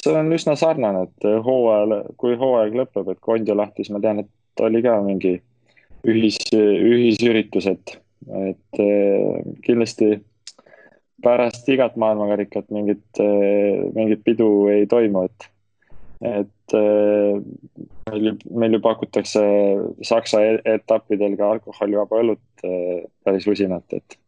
[0.00, 4.02] see on üsna sarnane, et hooajal, kui hooaeg lõpeb, et kui Ondio lahti, siis ma
[4.02, 5.36] tean, et oli ka mingi
[6.08, 7.96] ühis, ühisüritus, et,
[8.30, 10.16] et äh, kindlasti
[11.20, 13.18] pärast igat maailmakarikat mingit,
[13.92, 15.50] mingit pidu ei toimu, et
[16.20, 17.40] et äh,
[18.10, 19.42] meil meil ju pakutakse
[20.04, 24.18] Saksa e-, etappidel ka alkoholivaba õlut äh, päris usinalt, et.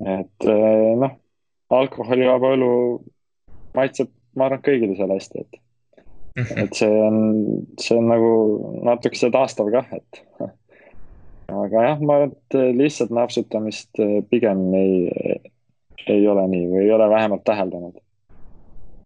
[0.00, 1.16] et äh, noh,
[1.74, 2.70] alkoholivaba õlu
[3.74, 5.60] maitseb, ma arvan, kõigile seal hästi, et.
[6.54, 7.18] et see on,
[7.82, 8.30] see on nagu
[8.86, 10.22] natukese taastav kah, et.
[11.66, 13.98] aga jah, ma arvan, et lihtsalt napsutamist
[14.30, 15.06] pigem ei,
[16.06, 17.96] ei ole nii või ei ole vähemalt täheldanud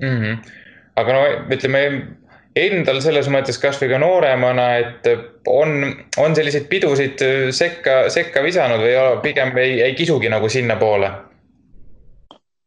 [0.03, 0.19] mm.
[0.19, 0.69] -hmm
[0.99, 1.23] aga no
[1.55, 1.85] ütleme
[2.59, 5.07] endal selles mõttes kasvõi ka nooremana, et
[5.49, 5.85] on,
[6.19, 7.23] on selliseid pidusid
[7.55, 11.11] sekka, sekka visanud või pigem ei, ei kisugi nagu sinnapoole?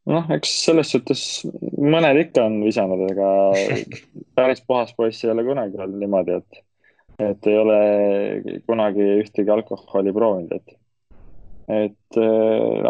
[0.10, 1.24] noh, eks selles suhtes
[1.80, 3.28] mõned ikka on visanud, ega
[4.38, 6.64] päris puhas poiss ei ole kunagi olnud niimoodi, et,
[7.30, 7.78] et ei ole
[8.68, 10.76] kunagi ühtegi alkoholi proovinud, et,
[11.88, 12.20] et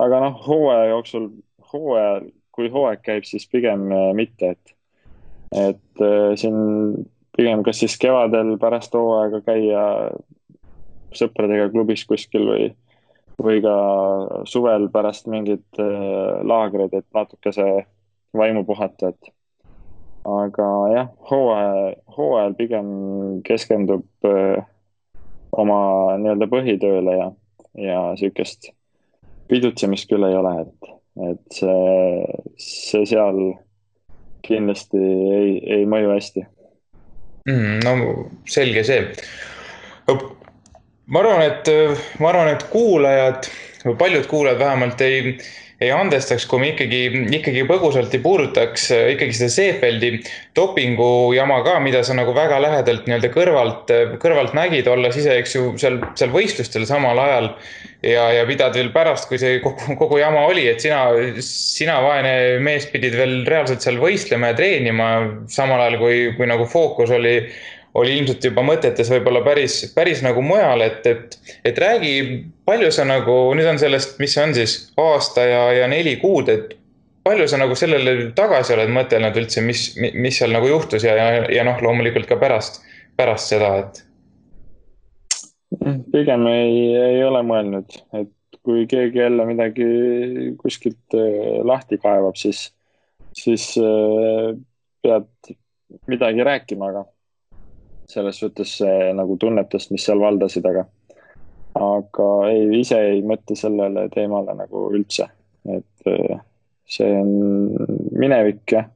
[0.01, 1.29] aga noh, hooaja jooksul,
[1.73, 3.85] hooajal, kui hooaeg käib, siis pigem
[4.17, 4.72] mitte, et
[5.53, 6.57] et äh, siin
[7.37, 9.83] pigem kas siis kevadel pärast hooaega käia
[11.17, 12.67] sõpradega klubis kuskil või,
[13.41, 13.75] või ka
[14.49, 17.67] suvel pärast mingeid äh, laagreid, et natukese
[18.33, 19.33] vaimu puhata, et.
[20.25, 22.87] aga jah, hooaja, hooajal pigem
[23.45, 24.63] keskendub äh,
[25.51, 25.81] oma
[26.21, 27.27] nii-öelda põhitööle ja,
[27.77, 28.71] ja sihukest
[29.51, 30.93] pidutsemist küll ei ole, et,
[31.29, 32.23] et see,
[32.57, 33.41] see seal
[34.47, 34.99] kindlasti
[35.37, 36.45] ei, ei mõju hästi
[37.49, 37.79] mm,.
[37.83, 39.01] no selge see.
[40.07, 41.73] ma arvan, et,
[42.19, 43.49] ma arvan, et kuulajad,
[43.99, 45.37] paljud kuulajad vähemalt ei,
[45.83, 47.01] ei andestaks, kui me ikkagi,
[47.39, 50.11] ikkagi põgusalt ei puudutaks ikkagi seda Seefeldi
[50.55, 55.57] dopingu jama ka, mida sa nagu väga lähedalt nii-öelda kõrvalt, kõrvalt nägid, olles ise, eks
[55.57, 57.51] ju, seal, seal võistlustel samal ajal
[58.03, 61.05] ja, ja pidad veel pärast, kui see kogu, kogu jama oli, et sina,
[61.43, 65.09] sina, vaene mees, pidid veel reaalselt seal võistlema ja treenima,
[65.51, 67.37] samal ajal kui, kui nagu fookus oli,
[67.99, 71.35] oli ilmselt juba mõtetes võib-olla päris, päris nagu mujal, et, et,
[71.65, 72.13] et räägi,
[72.65, 76.49] palju sa nagu, nüüd on sellest, mis see on siis, aasta ja, ja neli kuud,
[76.49, 76.73] et
[77.23, 81.45] palju sa nagu sellele tagasi oled mõtelnud üldse, mis, mis seal nagu juhtus ja, ja,
[81.53, 82.81] ja noh, loomulikult ka pärast,
[83.19, 84.03] pärast seda, et?
[86.13, 88.33] Pigem ei, ei ole mõelnud, et
[88.63, 89.85] kui keegi jälle midagi
[90.59, 92.67] kuskilt äh, lahti kaevab, siis,
[93.37, 94.53] siis äh,
[95.03, 95.55] pead
[96.09, 97.03] midagi rääkima, aga
[98.13, 98.77] selles suhtes
[99.17, 100.85] nagu tunnetest, mis seal valdasid, aga,
[101.79, 105.29] aga ei, ise ei mõtle sellele teemale nagu üldse,
[105.69, 106.43] et äh,
[106.89, 107.33] see on
[108.19, 108.89] minevik jah,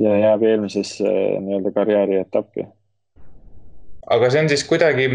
[0.00, 1.08] ja jääb eelmisesse
[1.44, 2.66] nii-öelda karjääri etappi.
[4.10, 5.08] aga see on siis kuidagi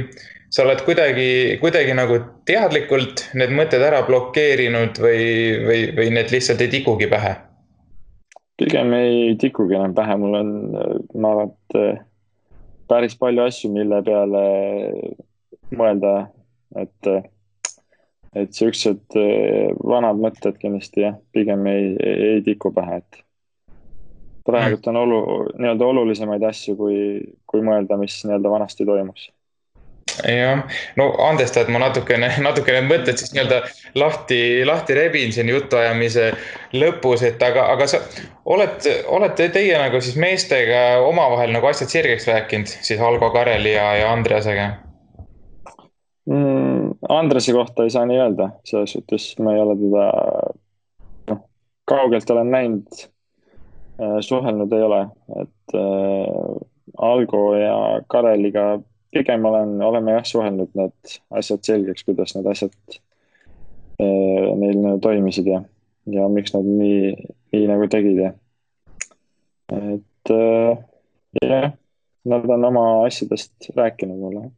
[0.50, 5.24] sa oled kuidagi, kuidagi nagu teadlikult need mõtted ära blokeerinud või,
[5.66, 7.36] või, või need lihtsalt ei tikugi pähe?
[8.58, 10.48] pigem ei tikugi enam pähe, mul on,
[11.22, 12.08] ma arvan, et
[12.88, 14.44] päris palju asju, mille peale
[15.78, 16.14] mõelda,
[16.80, 17.10] et,
[18.36, 19.18] et siuksed
[19.84, 23.24] vanad mõtted kindlasti jah, pigem ei, ei, ei tiku pähe, et
[24.48, 25.24] praegult on olu,
[25.60, 27.00] nii-öelda olulisemaid asju, kui,
[27.50, 29.28] kui mõelda, mis nii-öelda vanasti toimus
[30.24, 30.64] jah,
[30.98, 33.62] no andesta, et ma natukene, natukene mõtted siis nii-öelda
[34.00, 36.32] lahti, lahti rebin siin jutuajamise
[36.78, 38.02] lõpus, et aga, aga sa
[38.46, 43.92] oled, olete teie nagu siis meestega omavahel nagu asjad sirgeks rääkinud siis Algo Kareli ja,
[44.02, 44.72] ja Andreasega?
[46.28, 46.96] Mm,?
[47.10, 50.08] Andrese kohta ei saa nii öelda, selles suhtes ma ei ole teda,
[51.32, 51.46] noh,
[51.88, 53.06] kaugelt olen näinud.
[53.98, 55.00] Äh,, suhelnud ei ole,
[55.42, 56.60] et äh,
[57.02, 57.78] Algo ja
[58.08, 58.80] Kareliga
[59.12, 62.98] pigem olen, oleme jah suhelnud need asjad selgeks, kuidas need asjad
[64.02, 65.62] äh, neil toimisid ja,
[66.12, 67.16] ja miks nad nii,
[67.56, 68.34] nii nagu tegid ja.
[69.72, 70.86] et äh,
[71.42, 71.72] jah,
[72.28, 74.50] nad on oma asjadest rääkinud mulle.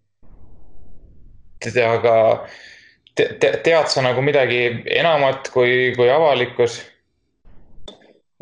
[1.86, 2.16] aga
[3.16, 4.62] te, te, tead sa nagu midagi
[5.00, 6.82] enamat kui, kui avalikkus?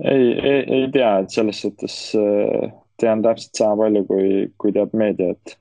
[0.03, 4.27] ei, ei, ei tea, et selles suhtes äh, tean täpselt sama palju, kui,
[4.61, 5.57] kui teab meedia, et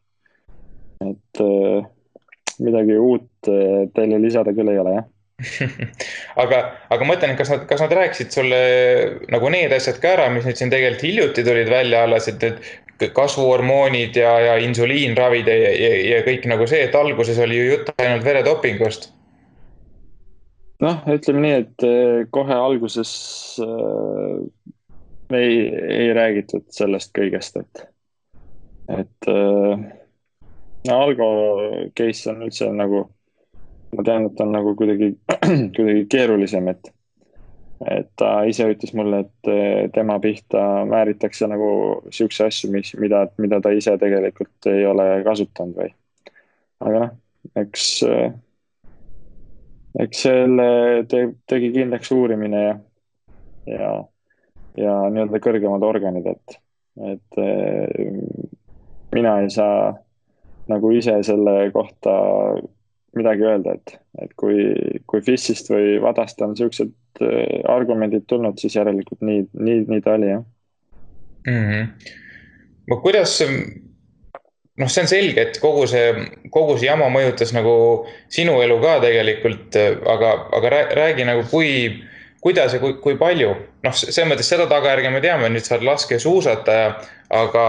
[1.05, 1.85] et äh,
[2.63, 5.13] midagi uut äh, teile lisada küll ei ole, jah
[6.43, 8.61] aga, aga ma mõtlen, et kas nad, kas nad rääkisid sulle
[9.33, 13.13] nagu need asjad ka ära, mis nüüd siin tegelikult hiljuti tulid välja alles, et, et
[13.13, 17.93] kasvuhormoonid ja, ja insuliinravid ja, ja, ja kõik nagu see, et alguses oli ju jutt
[18.01, 19.11] ainult veredopingust.
[20.85, 23.13] noh, ütleme nii, et äh, kohe alguses
[23.61, 24.41] äh,
[25.37, 25.53] ei,
[25.99, 27.87] ei räägitud sellest kõigest, et,
[29.03, 29.87] et äh,
[30.89, 31.29] no Algo
[31.95, 33.03] case on üldse nagu,
[33.97, 35.13] ma tean, et on nagu kuidagi,
[35.77, 36.91] kuidagi keerulisem, et,
[37.93, 41.69] et ta ise ütles mulle, et eh, tema pihta määritakse nagu
[42.15, 45.93] siukse asju, mis, mida, mida ta ise tegelikult ei ole kasutanud või.
[46.87, 47.15] aga noh,
[47.63, 48.29] eks, eh,
[50.07, 50.69] eks selle
[51.11, 52.77] te, tegi kindlaks uurimine ja,
[53.71, 53.93] ja,
[54.77, 56.59] ja nii-öelda kõrgemad organid, et,
[57.15, 58.11] et eh,
[59.17, 59.95] mina ei saa
[60.71, 62.15] nagu ise selle kohta
[63.17, 64.67] midagi öelda, et, et kui,
[65.09, 66.93] kui FIS-ist või VADast on siuksed
[67.25, 70.45] äh, argumendid tulnud, siis järelikult nii, nii, nii ta oli, jah
[71.47, 71.63] mm.
[71.71, 72.13] -hmm.
[72.91, 73.39] no kuidas,
[74.77, 76.13] noh, see on selge, et kogu see,
[76.53, 77.77] kogu see jama mõjutas nagu
[78.29, 79.81] sinu elu ka tegelikult,
[80.17, 81.73] aga, aga räägi nagu, kui,
[82.47, 83.53] kuidas ja kui, kui palju?
[83.83, 86.89] noh, selles mõttes seda tagajärge me teame, nüüd sa oled laskesuusataja
[87.35, 87.67] aga,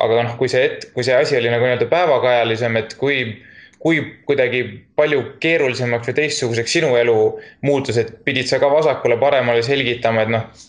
[0.00, 3.20] aga noh, kui see hetk, kui see asi oli nagu nii-öelda päevakajalisem, et kui,
[3.82, 4.62] kui kuidagi
[4.98, 7.18] palju keerulisemaks või teistsuguseks sinu elu
[7.66, 10.66] muutus, et pidid sa ka vasakule-paremale selgitama, et noh,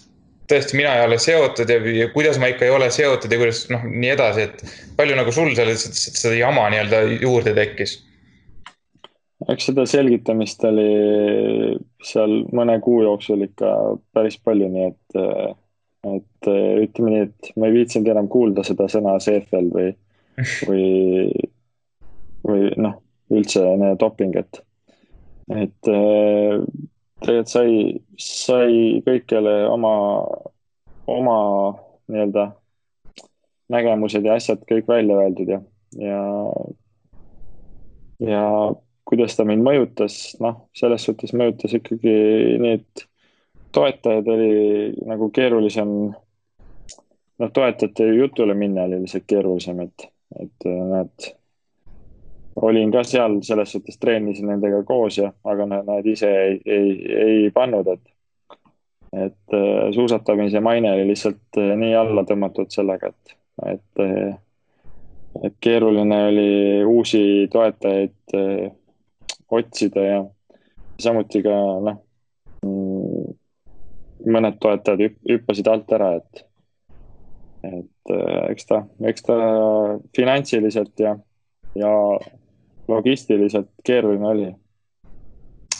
[0.52, 3.66] tõesti, mina ei ole seotud ja, ja kuidas ma ikka ei ole seotud ja kuidas
[3.72, 8.00] noh, nii edasi, et palju nagu sul selles, seda jama nii-öelda juurde tekkis?
[9.50, 10.92] Eks seda selgitamist oli
[12.06, 13.72] seal mõne kuu jooksul ikka
[14.14, 15.22] päris palju, nii et
[16.02, 19.92] et äh, ütleme nii, et ma ei viitsinud enam kuulda seda sõna CFL või,
[20.70, 20.88] või,
[22.48, 22.98] või noh,
[23.32, 23.64] üldse
[24.02, 24.64] doping, et,
[25.54, 26.58] et äh,
[27.22, 27.76] tegelikult sai,
[28.18, 29.94] sai kõikjale oma,
[31.06, 31.38] oma
[32.10, 32.50] nii-öelda
[33.72, 35.60] nägemused ja asjad kõik välja öeldud ja,
[36.02, 36.22] ja,
[38.26, 38.46] ja
[39.12, 42.14] kuidas ta mind mõjutas, noh, selles suhtes mõjutas ikkagi
[42.64, 43.06] nii, et
[43.76, 44.54] toetajaid oli
[45.08, 45.92] nagu keerulisem,
[47.42, 50.08] noh, toetajate jutule minna oli lihtsalt keerulisem, et,
[50.40, 51.28] et äh, nad,
[52.56, 56.96] olin ka seal selles suhtes, treenisin nendega koos ja, aga nad, nad ise ei, ei,
[57.28, 58.58] ei pannud, et,
[59.28, 63.40] et äh, suusatamise maine oli lihtsalt äh, nii alla tõmmatud sellega, et,
[63.76, 64.06] et,
[65.44, 66.52] et keeruline oli
[66.88, 68.40] uusi toetajaid
[69.52, 70.22] otsida ja
[71.02, 72.00] samuti ka noh
[72.66, 73.36] mm,
[74.32, 76.44] mõned toetajad hüppasid alt ära, et,
[77.68, 79.38] et äh, eks ta, eks ta
[80.18, 81.16] finantsiliselt ja,
[81.78, 81.94] ja
[82.92, 84.50] logistiliselt keeruline oli.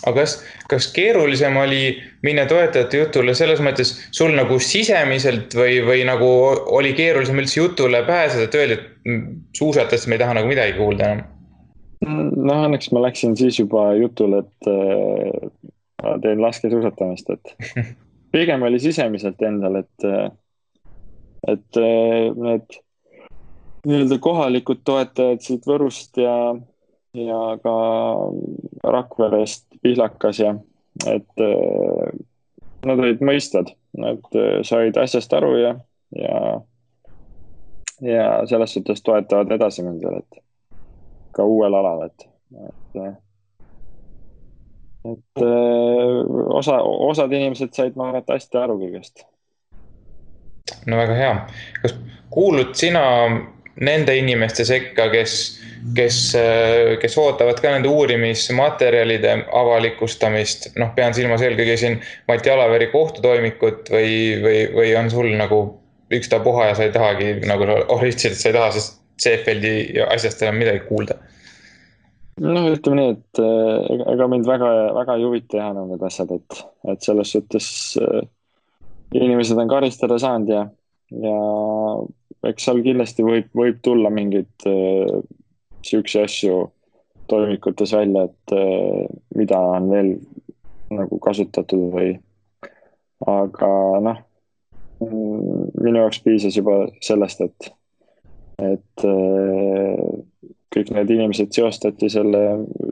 [0.02, 1.84] aga kas, kas keerulisem oli
[2.26, 6.32] minna toetajate jutule selles mõttes sul nagu sisemiselt või, või nagu
[6.78, 11.12] oli keerulisem üldse jutule pääseda, et öeldi, et suusatast me ei taha nagu midagi kuulda
[11.12, 11.41] enam?
[12.06, 17.56] No õnneks ma läksin siis juba jutule, et äh, teen laskesuusatamist, et
[18.34, 20.08] pigem oli sisemiselt endal, et,
[21.52, 22.80] et need
[23.86, 26.36] nii-öelda kohalikud toetajad siit Võrust ja,
[27.18, 27.76] ja ka
[28.96, 30.56] Rakverest, Pihlakas ja
[31.10, 31.42] et
[32.86, 34.38] nad olid mõistvad, nad
[34.68, 35.74] said asjast aru ja,
[36.18, 36.38] ja,
[38.06, 40.42] ja selles suhtes toetavad edasi mind veel, et
[41.36, 42.28] ka uuel alal, et,
[42.68, 43.04] et
[45.06, 46.24] et öö,
[46.54, 49.26] osa, osad inimesed said, ma arvan, et hästi aru kõigest.
[50.86, 51.32] no väga hea,
[51.82, 51.96] kas
[52.34, 53.02] kuulud sina
[53.82, 55.36] nende inimeste sekka, kes,
[55.98, 56.20] kes,
[57.02, 64.16] kes ootavad ka nende uurimismaterjalide avalikustamist, noh, pean silmas eelkõige siin Mati Alaveri kohtutoimikut või,
[64.44, 65.64] või, või on sul nagu
[66.14, 70.86] ükstapuha ja sa ei tahagi nagu et sa ei taha sellest Seefeldi asjast enam midagi
[70.88, 71.20] kuulda?
[72.42, 73.42] noh, ütleme nii, et
[74.14, 77.68] ega mind väga, väga ei huvita jah enam need asjad, et, et selles suhtes
[78.02, 78.24] äh,
[79.14, 80.64] inimesed on karistada saanud ja,
[81.22, 81.38] ja
[82.50, 85.20] eks seal kindlasti võib, võib tulla mingeid äh,
[85.86, 86.64] siukseid asju
[87.32, 89.06] toimikutes välja, et äh,
[89.38, 90.16] mida on veel
[90.92, 92.16] nagu kasutatud või,
[93.28, 93.70] aga
[94.04, 94.18] noh,
[95.02, 97.72] minu jaoks piisas juba sellest, et,
[98.62, 102.42] et äh, kõik need inimesed seostati selle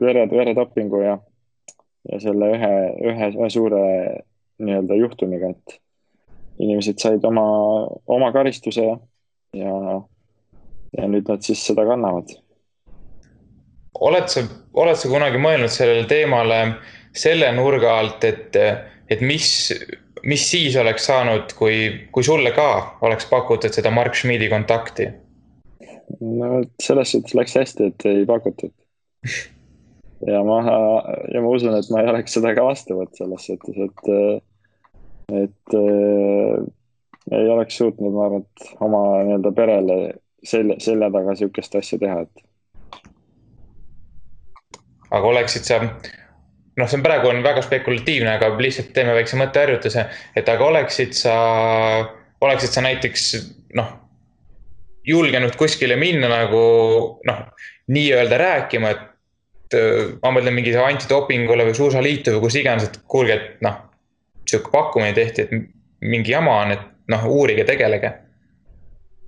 [0.00, 1.16] vere, veretopingu ja,
[2.10, 2.74] ja selle ühe,
[3.12, 3.84] ühe, ühe suure
[4.60, 5.78] nii-öelda juhtumiga, et
[6.60, 7.46] inimesed said oma,
[8.10, 9.74] oma karistuse ja,
[10.96, 12.34] ja nüüd nad siis seda kannavad.
[14.00, 14.44] oled sa,
[14.74, 16.60] oled sa kunagi mõelnud sellele teemale
[17.16, 18.56] selle nurga alt, et,
[19.10, 19.48] et mis,
[20.22, 21.80] mis siis oleks saanud, kui,
[22.12, 25.08] kui sulle ka oleks pakutud seda Mark Schmidi kontakti?
[26.20, 28.72] No selles suhtes läks hästi, et ei pakutud.
[30.26, 30.60] ja ma,
[31.32, 34.44] ja ma usun, et ma ei oleks seda ka vastu võtnud selles suhtes, et,
[35.44, 35.78] et
[37.30, 39.98] ei oleks suutnud, ma arvan, et oma nii-öelda perele
[40.44, 42.46] selja, selja taga sihukest asja teha, et.
[45.10, 50.06] aga oleksid sa, noh, see on praegu on väga spekulatiivne, aga lihtsalt teeme väikse mõtteharjutuse,
[50.36, 51.34] et aga oleksid sa,
[52.40, 53.26] oleksid sa näiteks
[53.78, 53.90] noh,
[55.06, 56.62] julgenud kuskile minna nagu
[57.26, 57.44] noh,
[57.90, 59.76] nii-öelda rääkima, et
[60.22, 63.78] ma mõtlen mingi antidopingule või suusaliitu või kus iganes, et kuulge, et noh,
[64.48, 68.12] sihuke pakkumine tehti, et mingi jama on, et noh, uurige, tegelege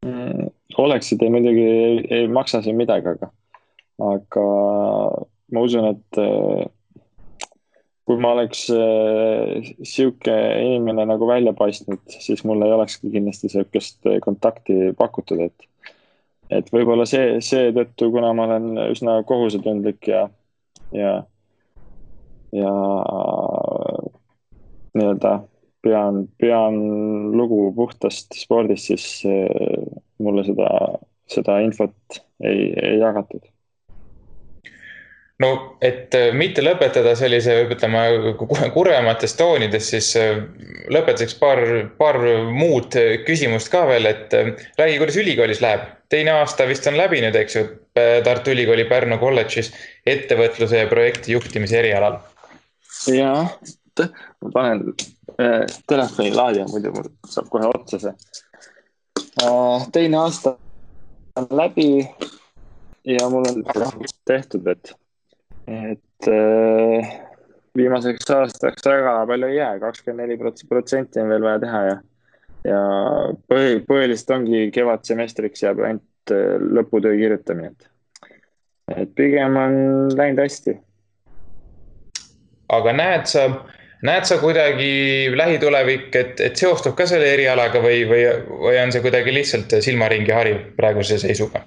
[0.06, 0.50] mm,.
[0.82, 1.66] oleksid, ei muidugi
[2.10, 3.30] ei maksa siin midagi, aga,
[4.12, 4.46] aga
[5.52, 6.64] ma usun, et äh,
[8.08, 10.34] kui ma oleks äh, sihuke
[10.64, 15.68] inimene nagu välja paistnud, siis mul ei olekski kindlasti sihukest kontakti pakutud, et
[16.52, 20.26] et võib-olla see, seetõttu, kuna ma olen üsna kohusetundlik ja,
[20.92, 21.14] ja,
[22.52, 22.72] ja
[24.92, 25.32] nii-öelda
[25.82, 26.76] pean, pean
[27.36, 29.88] lugu puhtast spordist, siis eh,
[30.22, 30.68] mulle seda,
[31.30, 33.51] seda infot ei, ei jagatud
[35.42, 35.50] no
[35.82, 38.02] et eh, mitte lõpetada sellise, ütleme,
[38.74, 40.38] kurvemates toonides, siis eh,
[40.92, 41.62] lõpetuseks paar,
[41.98, 42.18] paar
[42.54, 44.34] muud küsimust ka veel, et
[44.78, 45.90] räägi, kuidas ülikoolis läheb.
[46.12, 47.64] teine aasta vist on läbi nüüd, eks ju,
[48.24, 49.72] Tartu Ülikooli Pärnu kolledžis
[50.08, 52.20] ettevõtluse ja projekti juhtimise erialal.
[53.12, 53.52] jah,
[54.40, 54.84] ma panen
[55.40, 58.14] äh, telefoni laadima, muidu mul saab kohe otsa see
[59.42, 59.88] äh,.
[59.92, 60.56] teine aasta
[61.36, 62.08] on läbi
[63.04, 63.64] ja mul on
[64.24, 64.94] tehtud, et,
[65.66, 67.12] et äh,
[67.76, 71.98] viimaseks aastaks väga palju ei jää, kakskümmend neli protsenti on veel vaja teha ja,
[72.68, 72.80] ja
[73.50, 77.90] põhi, põhiliselt ongi kevadsemestriks jääb ainult äh, lõputöö kirjutamine, et,
[78.96, 79.76] et pigem on
[80.16, 80.78] läinud hästi.
[82.72, 83.46] aga näed sa
[84.02, 88.24] näed sa kuidagi lähitulevik, et, et seostub ka selle erialaga või, või,
[88.66, 91.66] või on see kuidagi lihtsalt silmaringi hariv praeguse seisuga?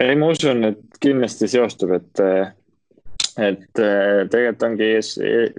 [0.00, 2.24] ei, ma usun, et kindlasti seostub, et,
[3.36, 5.12] et tegelikult ongi ees,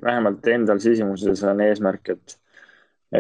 [0.04, 2.38] vähemalt endal sisimuses on eesmärk, et,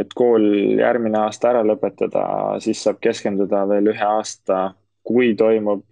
[0.01, 0.45] et kool
[0.79, 2.23] järgmine aasta ära lõpetada,
[2.63, 4.71] siis saab keskenduda veel ühe aasta,
[5.07, 5.85] kui toimub,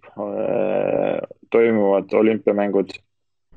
[1.50, 2.96] toimuvad olümpiamängud.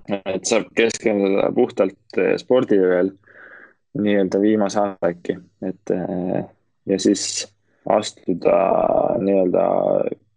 [0.10, 3.12] Et saab keskenduda puhtalt eh, spordile veel
[4.00, 5.36] nii-öelda viimase aasta äkki,
[5.66, 5.92] et
[6.90, 7.24] ja siis
[7.90, 8.58] astuda
[9.22, 9.66] nii-öelda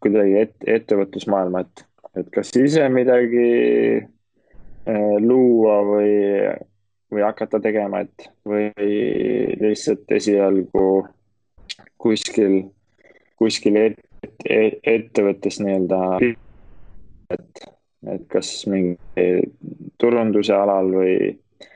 [0.03, 1.85] kuidagi et, ettevõtlusmaailma, et,
[2.21, 3.47] et kas ise midagi
[5.23, 6.15] luua või,
[7.13, 8.71] või hakata tegema, et või
[9.61, 10.87] lihtsalt esialgu
[12.03, 12.63] kuskil,
[13.39, 14.01] kuskil et,
[14.49, 16.01] et, ettevõttes nii-öelda,
[17.31, 17.69] et
[18.11, 18.99] et kas mingi
[20.01, 21.17] turunduse alal või,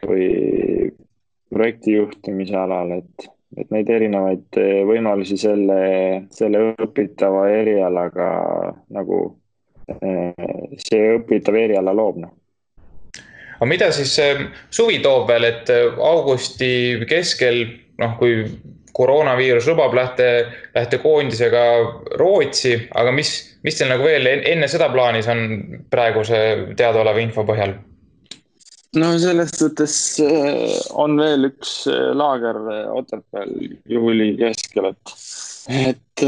[0.02, 0.26] või
[1.54, 5.78] projekti juhtimise alal, et, et neid erinevaid võimalusi selle,
[6.34, 8.30] selle õpitava erialaga
[8.90, 9.20] nagu
[10.82, 12.34] see õpitav eriala loob, noh
[13.56, 14.14] aga mida siis
[14.70, 16.70] suvi toob veel, et augusti
[17.08, 17.64] keskel,
[18.00, 18.44] noh, kui
[18.96, 20.28] koroonaviirus lubab lähte,
[20.74, 21.64] lähtekoondisega
[22.16, 23.32] Rootsi, aga mis,
[23.66, 25.42] mis teil nagu veel enne seda plaanis on
[25.92, 26.40] praeguse
[26.78, 27.76] teadaoleva info põhjal?
[28.96, 29.94] no selles suhtes
[30.24, 31.82] äh, on veel üks
[32.16, 32.62] laager
[32.96, 33.52] Otepääl
[33.92, 35.16] juuli keskel, et,
[35.90, 36.24] et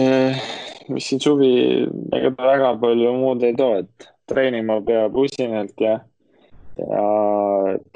[0.92, 1.52] mis siin suvi,
[2.16, 5.98] ega ta väga palju muud ei too, et treenima peab usinalt ja,
[6.78, 7.04] ja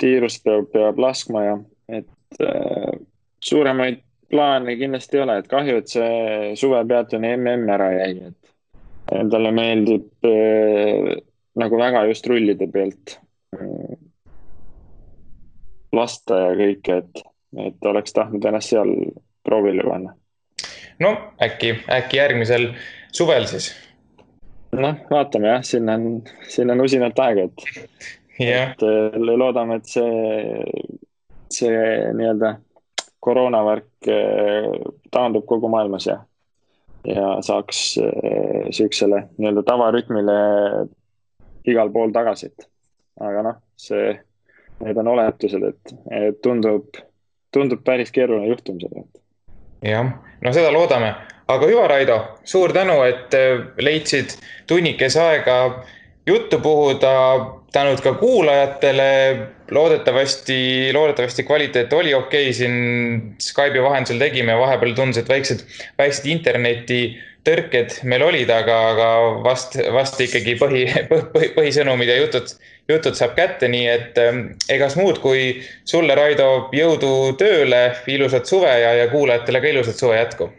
[0.01, 1.59] tiirust peab, peab laskma ja,
[1.89, 2.43] et
[3.43, 4.03] suuremaid
[4.33, 10.29] plaane kindlasti ei ole, et kahju, et see suvepeatuni mm ära jäi, et endale meeldib
[10.29, 11.11] äh,
[11.61, 13.19] nagu väga just rullide pealt
[13.57, 13.93] äh,
[15.93, 17.23] lasta ja kõike, et,
[17.67, 18.95] et oleks tahtnud ennast seal
[19.45, 20.17] proovile panna.
[21.05, 21.13] no
[21.43, 22.71] äkki, äkki järgmisel
[23.13, 23.73] suvel siis?
[24.73, 29.89] noh, vaatame jah, sinna on, sinna on usinalt aega, et yeah., et äh, loodame, et
[29.91, 30.65] see,
[31.53, 31.79] see
[32.17, 32.57] nii-öelda
[33.23, 34.69] koroonavärk äh,
[35.11, 36.19] taandub kogu maailmas ja,
[37.07, 40.37] ja saaks äh, sihukesele nii-öelda tavarütmile
[41.69, 42.69] igal pool tagasi, et
[43.23, 44.13] aga noh, see
[44.83, 46.97] need on oletused, et, et tundub,
[47.55, 49.05] tundub päris keeruline juhtum seda.
[49.87, 51.13] jah, no seda loodame,
[51.53, 52.19] aga hüva, Raido,
[52.49, 53.35] suur tänu, et
[53.79, 54.35] leidsid
[54.67, 55.59] tunnikese aega
[56.27, 57.13] juttu puhuda.
[57.73, 59.11] Tänud ka kuulajatele.
[59.73, 62.53] loodetavasti, loodetavasti kvaliteet oli okei okay.
[62.53, 65.65] siin Skype'i vahendusel tegime, vahepeal tundus, et väiksed,
[65.99, 66.99] väiksed interneti
[67.47, 69.09] tõrked meil olid, aga, aga
[69.45, 72.53] vast, vast ikkagi põhi, põhi, põhisõnumid ja jutud
[72.91, 78.73] jutud saab kätte, nii et ähm, egas muud kui sulle, Raido, jõudu tööle, ilusat suve
[78.83, 80.51] ja, ja kuulajatele ka ilusat suve jätku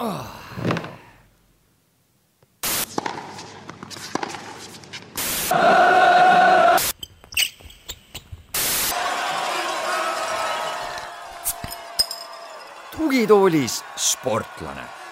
[0.00, 0.32] oh..
[13.04, 15.03] Tugitoolis sportlane